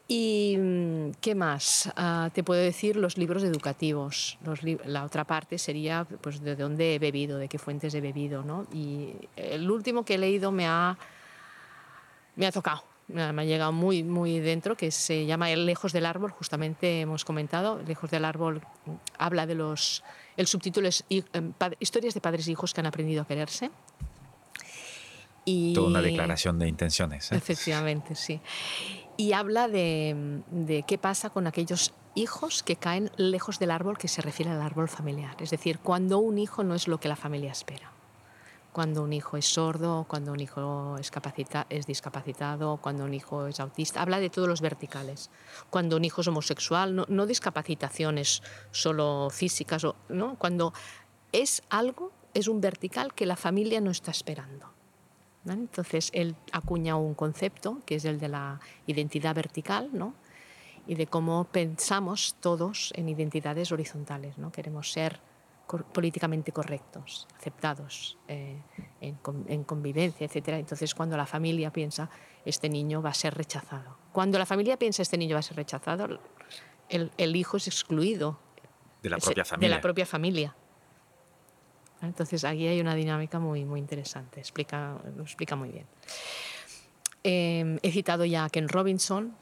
[0.07, 1.91] ¿Y mm, qué más?
[1.95, 4.37] Ah, te puedo decir los libros educativos.
[4.45, 8.43] Los la otra parte sería pues, de dónde he bebido, de qué fuentes he bebido.
[8.43, 8.65] ¿no?
[8.73, 10.97] Y el último que he leído me ha,
[12.35, 12.83] me ha tocado.
[13.07, 17.25] Me ha llegado muy, muy dentro, que se llama El Lejos del Árbol, justamente hemos
[17.25, 17.81] comentado.
[17.85, 18.61] Lejos del Árbol
[19.17, 20.03] habla de los.
[20.37, 23.71] El subtítulo es em, Historias de padres e hijos que han aprendido a quererse.
[25.45, 27.31] Y, Toda una declaración de intenciones.
[27.31, 27.35] ¿eh?
[27.35, 28.39] Efectivamente, sí.
[29.17, 34.07] Y habla de, de qué pasa con aquellos hijos que caen lejos del árbol que
[34.07, 35.35] se refiere al árbol familiar.
[35.39, 37.92] Es decir, cuando un hijo no es lo que la familia espera.
[38.73, 43.45] Cuando un hijo es sordo, cuando un hijo es, capacita- es discapacitado, cuando un hijo
[43.47, 44.01] es autista.
[44.01, 45.29] Habla de todos los verticales.
[45.69, 50.35] Cuando un hijo es homosexual, no, no discapacitaciones solo físicas, ¿no?
[50.39, 50.73] cuando
[51.31, 54.71] es algo, es un vertical que la familia no está esperando.
[55.43, 55.61] ¿vale?
[55.61, 60.15] Entonces él acuña un concepto que es el de la identidad vertical, ¿no?
[60.87, 64.51] Y de cómo pensamos todos en identidades horizontales, ¿no?
[64.51, 65.19] Queremos ser
[65.73, 68.61] cor- políticamente correctos, aceptados eh,
[69.01, 70.49] en, con- en convivencia, etc.
[70.49, 72.09] Entonces cuando la familia piensa
[72.45, 75.57] este niño va a ser rechazado, cuando la familia piensa este niño va a ser
[75.57, 76.19] rechazado,
[76.89, 78.37] el, el hijo es excluido
[79.01, 79.69] De la propia familia.
[79.69, 80.55] De la propia familia.
[82.01, 85.87] Entonces aquí hay una dinámica muy, muy interesante, explica, lo explica muy bien.
[87.23, 89.35] Eh, he citado ya a Ken Robinson,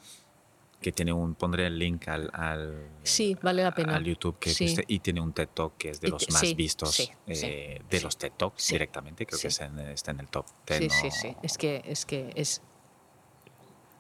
[0.82, 3.96] que tiene un, pondré el link al, al, Sí, vale la pena.
[3.96, 4.64] al YouTube que Sí.
[4.66, 8.02] existe y tiene un TED Talk que es de los más sí, vistos eh, de
[8.02, 10.80] los TED Talks directamente, creo que está en, está en el top 10.
[10.80, 11.36] Sí, sí, sí.
[11.44, 12.62] Es que es, que es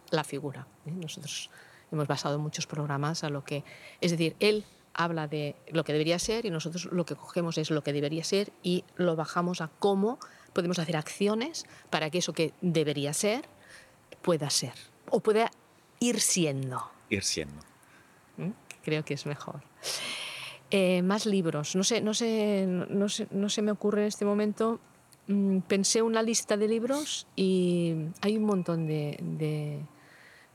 [0.09, 0.67] la figura.
[0.85, 0.91] ¿eh?
[0.91, 1.49] Nosotros
[1.91, 3.63] hemos basado muchos programas a lo que...
[4.01, 7.69] Es decir, él habla de lo que debería ser y nosotros lo que cogemos es
[7.69, 10.19] lo que debería ser y lo bajamos a cómo
[10.53, 13.45] podemos hacer acciones para que eso que debería ser
[14.21, 14.73] pueda ser
[15.09, 15.49] o pueda
[16.01, 16.83] ir siendo.
[17.09, 17.61] Ir siendo.
[18.37, 18.51] ¿eh?
[18.83, 19.61] Creo que es mejor.
[20.69, 21.75] Eh, más libros.
[21.77, 24.79] No sé, no, sé, no, sé, no se me ocurre en este momento.
[25.27, 29.85] Mm, Pensé una lista de libros y hay un montón de, de-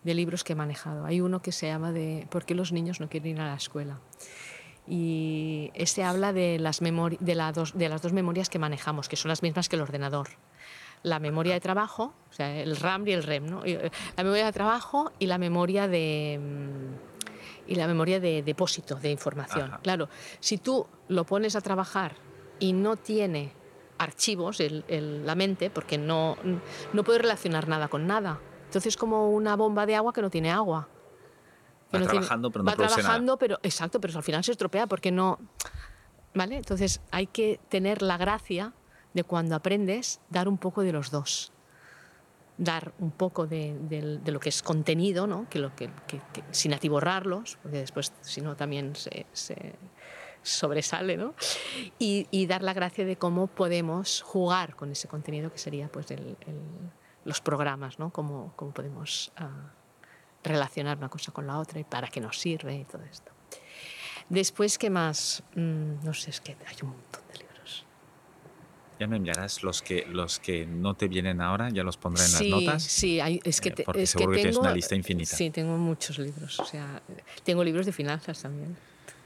[0.03, 1.05] de libros que he manejado.
[1.05, 3.55] Hay uno que se llama de ¿Por qué los niños no quieren ir a la
[3.57, 3.99] escuela?
[4.89, 9.17] Y este habla de las, de, la dos, de las dos memorias que manejamos, que
[9.17, 10.29] son las mismas que el ordenador.
[11.07, 13.65] La memoria de trabajo, o sea, el RAM y el REM, ¿no?
[13.65, 18.97] Eh, La memoria de trabajo y la memoria de, mm, y la memoria de depósito
[18.97, 19.69] de información.
[19.69, 19.79] Ajá.
[19.83, 20.09] Claro,
[20.41, 22.17] si tú lo pones a trabajar
[22.59, 23.53] y no tiene
[23.99, 26.37] archivos el- el- la mente, porque no,
[26.93, 28.41] no puede relacionar nada con nada.
[28.65, 30.89] Entonces es como una bomba de agua que no tiene agua.
[31.93, 32.95] Que Va no tiene- trabajando, pero no va nada.
[32.97, 35.39] trabajando, pero exacto, pero al final se estropea porque no,
[36.35, 36.57] ¿vale?
[36.57, 38.73] Entonces hay que tener la gracia
[39.17, 41.51] de cuando aprendes dar un poco de los dos,
[42.59, 45.49] dar un poco de, lo que es contenido, ¿no?
[45.49, 45.89] Que lo que,
[46.51, 49.25] sin atiborrarlos, porque después si no también se,
[50.43, 51.35] sobresale, ¿no?
[51.99, 56.37] Y, dar la gracia de cómo podemos jugar con ese contenido que sería pues el-
[57.25, 58.11] los programas, ¿no?
[58.11, 59.73] Cómo, cómo podemos ah,
[60.45, 63.33] relacionar una cosa con la otra y para qué nos sirve y todo esto.
[64.29, 65.43] Después, ¿qué más?
[65.55, 67.46] Mm, no sé, es que hay un montón de.
[68.99, 72.31] Ya me enviarás los que, los que no te vienen ahora, ya los pondré en
[72.31, 72.83] sí, las notas.
[72.83, 74.95] Sí, hay- es que, eh, te- porque es que seguro que tengo, tienes una lista
[74.95, 75.37] infinita.
[75.37, 76.59] Sí, tengo muchos libros.
[76.61, 77.03] O sea,
[77.45, 78.77] tengo libros de finanzas también.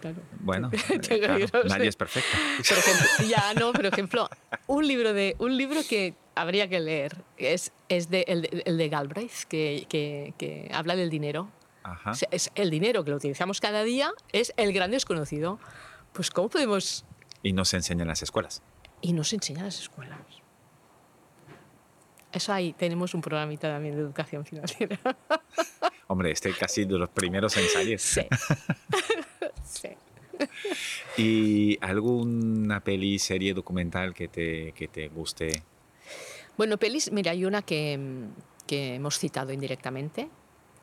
[0.00, 0.16] Claro.
[0.40, 0.70] Bueno,
[1.10, 2.30] eh, claro, nadie es perfecto.
[2.68, 4.28] Por ejemplo, ya no, por ejemplo,
[4.66, 8.78] un libro de un libro que habría que leer es, es de, el, de, el
[8.78, 11.50] de Galbraith que, que, que habla del dinero.
[11.82, 12.12] Ajá.
[12.12, 15.58] O sea, es el dinero que lo utilizamos cada día es el gran desconocido.
[16.14, 17.04] Pues cómo podemos
[17.42, 18.62] Y no se enseña en las escuelas.
[19.00, 20.18] Y nos enseñan las escuelas.
[22.32, 24.98] Eso ahí tenemos un programita también de educación financiera.
[26.06, 28.02] Hombre, este casi de los primeros ensayos.
[28.02, 28.22] Sí.
[29.64, 29.88] sí.
[31.16, 35.62] ¿Y alguna peli, serie, documental que te, que te guste?
[36.56, 37.98] Bueno, pelis, mira, hay una que,
[38.66, 40.28] que hemos citado indirectamente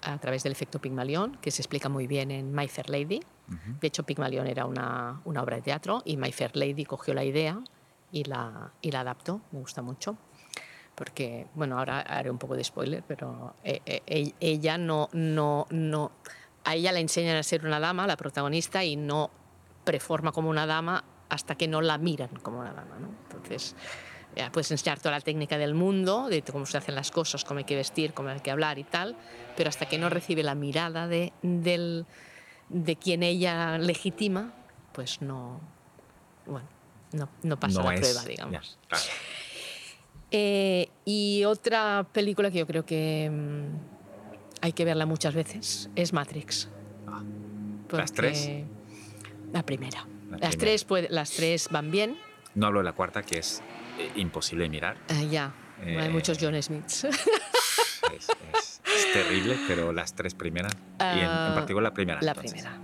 [0.01, 3.21] a través del efecto Pygmalion, que se explica muy bien en My Fair Lady.
[3.79, 7.23] De hecho, Pygmalion era una, una, obra de teatro y My Fair Lady cogió la
[7.23, 7.61] idea
[8.11, 9.41] y la, y la adaptó.
[9.51, 10.17] Me gusta mucho.
[10.95, 16.11] Porque, bueno, ahora haré un poco de spoiler, pero eh, eh, ella no, no, no.
[16.63, 19.29] A ella le enseñan a ser una dama, la protagonista, y no
[19.83, 22.97] preforma como una dama hasta que no la miran como una dama.
[22.99, 23.09] ¿no?
[23.23, 23.75] Entonces,
[24.35, 27.59] ya puedes enseñar toda la técnica del mundo, de cómo se hacen las cosas, cómo
[27.59, 29.15] hay que vestir, cómo hay que hablar y tal,
[29.55, 32.05] pero hasta que no recibe la mirada de, del,
[32.69, 34.53] de quien ella legitima,
[34.93, 35.59] pues no,
[36.45, 36.67] bueno,
[37.11, 38.53] no, no pasa No la es- prueba, digamos.
[38.53, 39.03] ya, claro.
[40.31, 43.77] Eh, y otra película que yo creo que mm,
[44.61, 46.69] hay que verla muchas veces es Matrix.
[47.07, 47.23] Ah,
[47.91, 48.49] ¿Las tres?
[49.53, 50.05] La primera.
[50.29, 50.57] La las, primera.
[50.57, 52.17] Tres puede- las tres van bien.
[52.55, 53.61] No hablo de la cuarta, que es
[53.99, 54.97] eh, imposible de mirar.
[55.07, 57.05] Eh, ya, hay Eh, muchos John Smiths.
[57.05, 57.13] Es,
[58.53, 62.21] es- es terrible, pero las tres primeras, y en, en Ah, particular la primera.
[62.21, 62.77] la entonces, primera.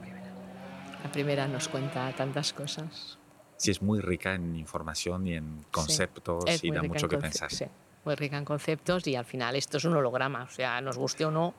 [1.03, 3.17] La primera nos cuenta tantas cosas.
[3.57, 7.49] Sí, es muy rica en información y en conceptos Es y da mucho que pensar.
[7.51, 7.65] sí,
[8.05, 11.23] muy rica en conceptos y al final esto es un holograma, o sea, nos guste
[11.25, 11.53] o no,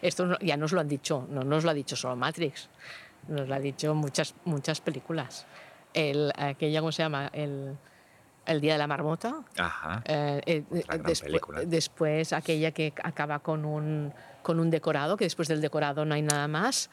[0.00, 2.70] esto no- ya nos lo han dicho, no nos lo ha dicho solo Matrix,
[3.28, 5.46] nos lo ha dicho muchas, muchas películas.
[5.92, 7.28] El, aquella, ¿cómo se llama?
[7.32, 7.76] El,
[8.46, 9.42] el Día de la Marmota.
[9.58, 10.02] Ajá.
[10.06, 11.60] eh, eh, Otra gran despu- película.
[11.64, 14.12] después aquella que acaba con un,
[14.42, 16.90] con un decorado, que después del decorado no hay nada más.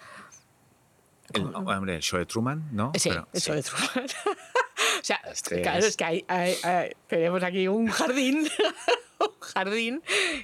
[1.34, 2.92] El, hombre, el show de Truman, ¿no?
[2.96, 3.58] Sí, Pero- eso sí.
[3.58, 4.06] de Truman.
[5.02, 8.48] o sea, Este claro, es- es que hay, hay- hay- tenemos aquí un jardín,
[9.20, 10.02] un jardín,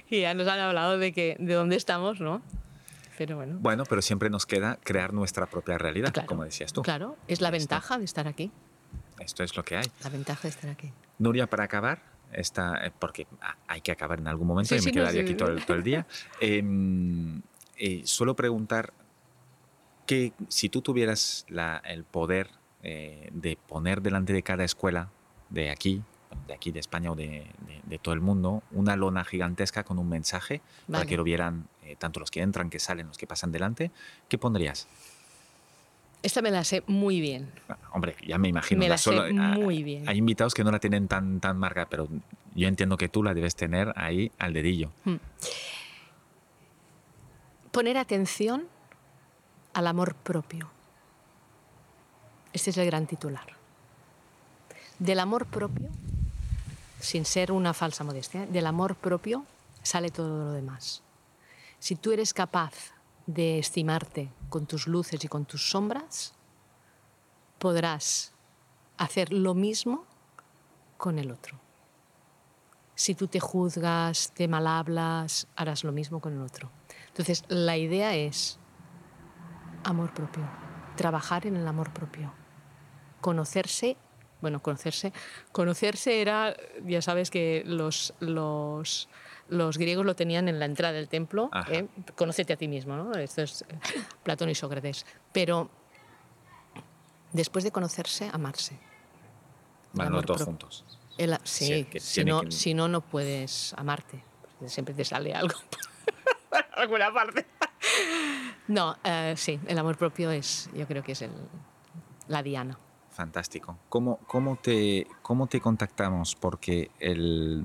[0.08, 2.42] y ya nos han hablado de, que, de dónde estamos, ¿no?
[3.16, 6.82] Pero bueno, Bueno, pero siempre nos queda crear nuestra propia realidad, Claro, como decías tú.
[6.82, 7.58] claro, es la está.
[7.58, 8.52] ventaja de estar aquí,
[9.18, 9.84] Esto es lo que hay.
[10.04, 10.92] la ventaja de estar aquí.
[11.18, 12.00] Nuria, para acabar,
[12.32, 14.94] esta, eh, porque ah, hay que acabar en algún momento Sí, y sí, me no,
[15.02, 16.06] quedaría sí, aquí todo el, todo el día.
[16.40, 17.42] Em,
[17.76, 18.92] eh, suelo preguntar
[20.08, 22.48] que si tú tuvieras la- el poder
[22.82, 25.10] eh, de poner delante de cada escuela
[25.50, 26.00] de aquí,
[26.46, 29.98] de aquí de España o de, de- de todo el mundo, una lona gigantesca con
[29.98, 33.26] un mensaje para que lo vieran eh, tanto los que entran, que salen, los que
[33.26, 33.90] pasan delante,
[34.28, 34.86] ¿qué pondrías?
[36.22, 37.50] Esta me la sé muy bien.
[37.68, 38.78] Ah, Hombre, ya me imagino.
[38.78, 40.08] Me la solo- sé ah, muy bien.
[40.08, 42.08] Hay invitados que no la tienen tan, tan marca, pero
[42.54, 44.90] yo entiendo que tú la debes tener ahí al dedillo.
[47.72, 48.66] Poner atención
[49.78, 50.68] al amor propio.
[52.52, 53.46] Este es el gran titular.
[54.98, 55.88] Del amor propio,
[56.98, 59.46] sin ser una falsa modestia, del amor propio
[59.84, 61.02] sale todo lo demás.
[61.78, 62.74] Si tú eres capaz
[63.26, 66.34] de estimarte con tus luces y con tus sombras,
[67.60, 68.32] podrás
[68.96, 70.06] hacer lo mismo
[70.96, 71.56] con el otro.
[72.96, 76.68] Si tú te juzgas, te malhablas, harás lo mismo con el otro.
[77.06, 78.58] Entonces, la idea es
[79.88, 80.42] amor propio,
[80.96, 82.32] trabajar en el amor propio,
[83.20, 83.96] conocerse,
[84.40, 85.12] bueno, conocerse,
[85.52, 89.08] conocerse era, ya sabes que los, los,
[89.48, 91.50] los griegos lo tenían en la entrada del templo.
[91.68, 91.88] ¿eh?
[92.16, 93.12] conócete a ti mismo, ¿no?
[93.14, 93.64] Esto es
[94.22, 95.04] Platón y Sócrates.
[95.32, 95.68] Pero
[97.32, 98.78] después de conocerse, amarse.
[99.94, 100.84] Van los dos juntos.
[101.16, 104.22] El- sí, Sí, que si, no, que- si no, no puedes amarte.
[104.66, 105.54] Siempre te sale algo
[106.50, 107.46] por alguna parte.
[108.68, 111.30] No, eh, sí, el amor propio es, yo creo que es el,
[112.28, 112.78] la diana.
[113.10, 113.76] Fantástico.
[113.88, 116.36] ¿Cómo, cómo, te, ¿Cómo te contactamos?
[116.36, 117.64] Porque el,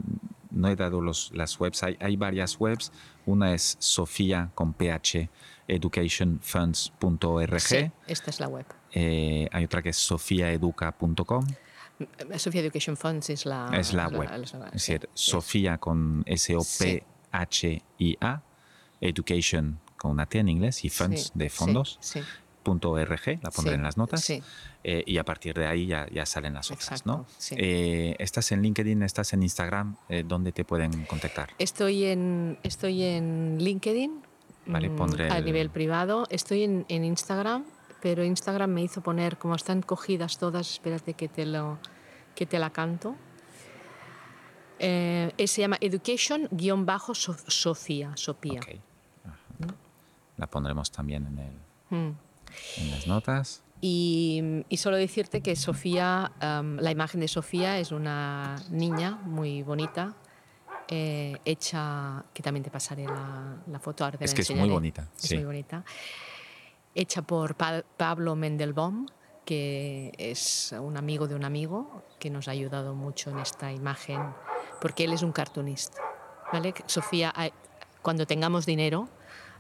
[0.49, 1.83] no he dado los, las webs.
[1.83, 2.91] Hay, hay varias webs.
[3.27, 5.29] Una es Sofía con PH,
[5.67, 7.59] educationfunds.org.
[7.59, 8.65] Sí, esta es la web.
[8.93, 11.45] Eh, hay otra que es sofiaeduca.com.
[12.29, 14.29] Eh, Sofía Education Funds es la, es la web.
[14.41, 15.09] es la- Es sí, decir.
[15.13, 16.23] Sofía con
[17.31, 18.41] S-O-P-H-I-A,
[19.01, 21.97] Education con una T en inglés y Funds Sí, de sí, fondos.
[22.01, 22.19] Sí,
[22.61, 24.21] punto .org, la pondré Sí, en las notas.
[24.21, 24.43] sí.
[24.83, 27.25] Eh, y a partir de ahí ya, ya salen las otras, Exacto, ¿no?
[27.37, 27.55] sí.
[27.57, 31.51] Eh, estás en LinkedIn, estás en Instagram, eh, ¿dónde te pueden contactar?
[31.57, 34.23] Estoy en, estoy en LinkedIn
[34.65, 36.25] Vale, mm, pondré a el- nivel privado.
[36.29, 37.63] Estoy en, en Instagram,
[38.01, 41.79] pero Instagram me hizo poner, como están cogidas todas, espérate que te, lo,
[42.35, 43.15] que te la canto.
[44.79, 48.11] Eh, se llama Education-Sofía.
[48.17, 48.59] Sofía.
[50.37, 51.53] La pondremos también en, el,
[51.89, 52.17] Mm.
[52.77, 53.61] en las notas.
[53.81, 59.61] Y, y solo decirte que Sofía, am, la imagen de Sofía es una niña muy
[59.61, 60.15] bonita,
[60.87, 64.49] eh, hecha, que también te pasaré la, la foto, ahora te Es la que es
[64.49, 64.73] muy enseñaré.
[64.73, 65.35] bonita, Es sí.
[65.35, 65.83] muy bonita.
[66.95, 69.07] Hecha por Pa- Pablo Mendelbaum,
[69.45, 74.21] que es un amigo de un amigo que nos ha ayudado mucho en esta imagen,
[74.79, 75.99] porque él es un cartunista.
[76.53, 76.73] ¿vale?
[76.85, 77.33] Sofía,
[78.01, 79.09] cuando tengamos dinero,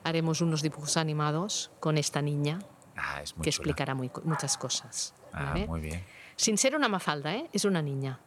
[0.03, 2.59] haremos unos dibujos animados con esta niña
[2.97, 5.13] ah, es que explicará muy, muchas cosas.
[5.31, 6.03] Ah, muy bien.
[6.35, 7.49] Sin ser una mafalda, ¿eh?
[7.53, 8.19] es una niña.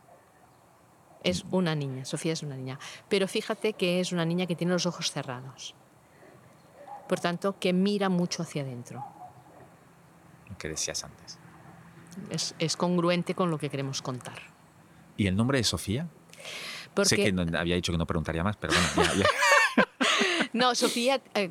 [1.23, 2.79] Es una niña, Sofía es una niña.
[3.09, 5.75] Pero fíjate que es una niña que tiene los ojos cerrados.
[7.09, 9.05] Por tanto, que mira mucho hacia adentro.
[10.49, 11.39] Lo que decías antes.
[12.31, 14.39] Es, es congruente con lo que queremos contar.
[15.17, 16.09] ¿Y el nombre de Sofía?
[17.03, 19.27] Sé que había dicho que no preguntaría más, pero bueno, ya.
[20.57, 21.51] no, Sofía eh,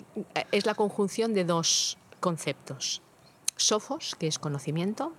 [0.52, 3.02] es la conjunción de dos conceptos.
[3.56, 5.14] Sofos, que es conocimiento,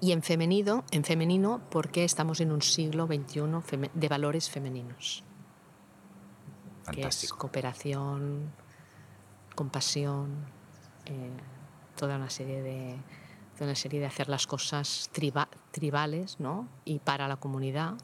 [0.00, 5.22] y en femenino, en femenino porque estamos en un siglo XXI de valores femeninos.
[6.92, 8.52] Que es cooperación,
[9.54, 10.46] compasión,
[11.06, 11.30] eh,
[11.96, 12.96] toda una serie de
[13.54, 15.10] toda una serie de hacer las cosas
[15.70, 16.68] tribales, ¿no?
[16.84, 17.94] Y para la comunidad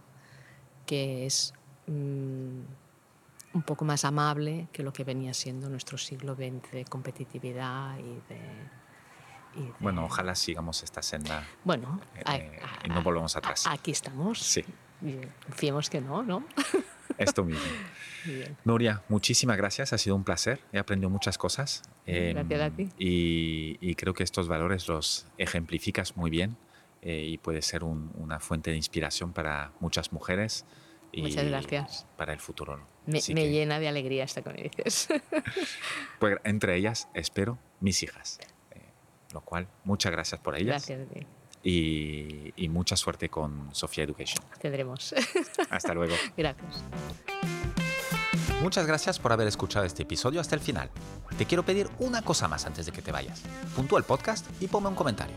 [0.86, 1.52] que es
[1.86, 2.60] mm,
[3.58, 8.20] un poco más amable que lo que venía siendo nuestro siglo XX de competitividad y
[8.28, 9.72] de...
[9.80, 11.44] bueno, ojalá sigamos esta senda.
[11.64, 13.66] Bueno, eh, y no volvamos atrás.
[13.66, 14.38] Aquí estamos.
[14.38, 14.64] Sí.
[15.50, 16.44] Fiemos que no, ¿no?
[17.18, 17.64] Esto mismo.
[18.64, 19.92] Nuria, muchísimas gracias.
[19.92, 20.60] Ha sido un placer.
[20.72, 21.82] He aprendido muchas cosas.
[22.06, 22.88] Gracias a ti.
[22.96, 26.56] Y, creo que estos valores los ejemplificas muy bien
[27.02, 30.64] eh, y puede ser una fuente de inspiración para muchas mujeres.
[31.12, 32.06] Y Muchas gracias.
[32.16, 32.86] Para el futuro.
[33.06, 35.08] Me, llena de alegría esta que me dices.
[36.18, 38.38] pues entre ellas, espero, mis hijas.
[38.72, 38.82] Eh,
[39.32, 40.86] lo cual, muchas gracias por ellas.
[40.86, 41.26] Gracias a ti.
[41.62, 44.44] Y, y mucha suerte con Sofía Education.
[44.60, 45.14] Tendremos.
[45.70, 46.14] Hasta luego.
[46.36, 46.84] Gracias.
[48.62, 50.90] Muchas gracias por haber escuchado este episodio hasta el final.
[51.36, 53.42] Te quiero pedir una cosa más antes de que te vayas.
[53.76, 55.36] Puntúa el podcast y ponme un comentario.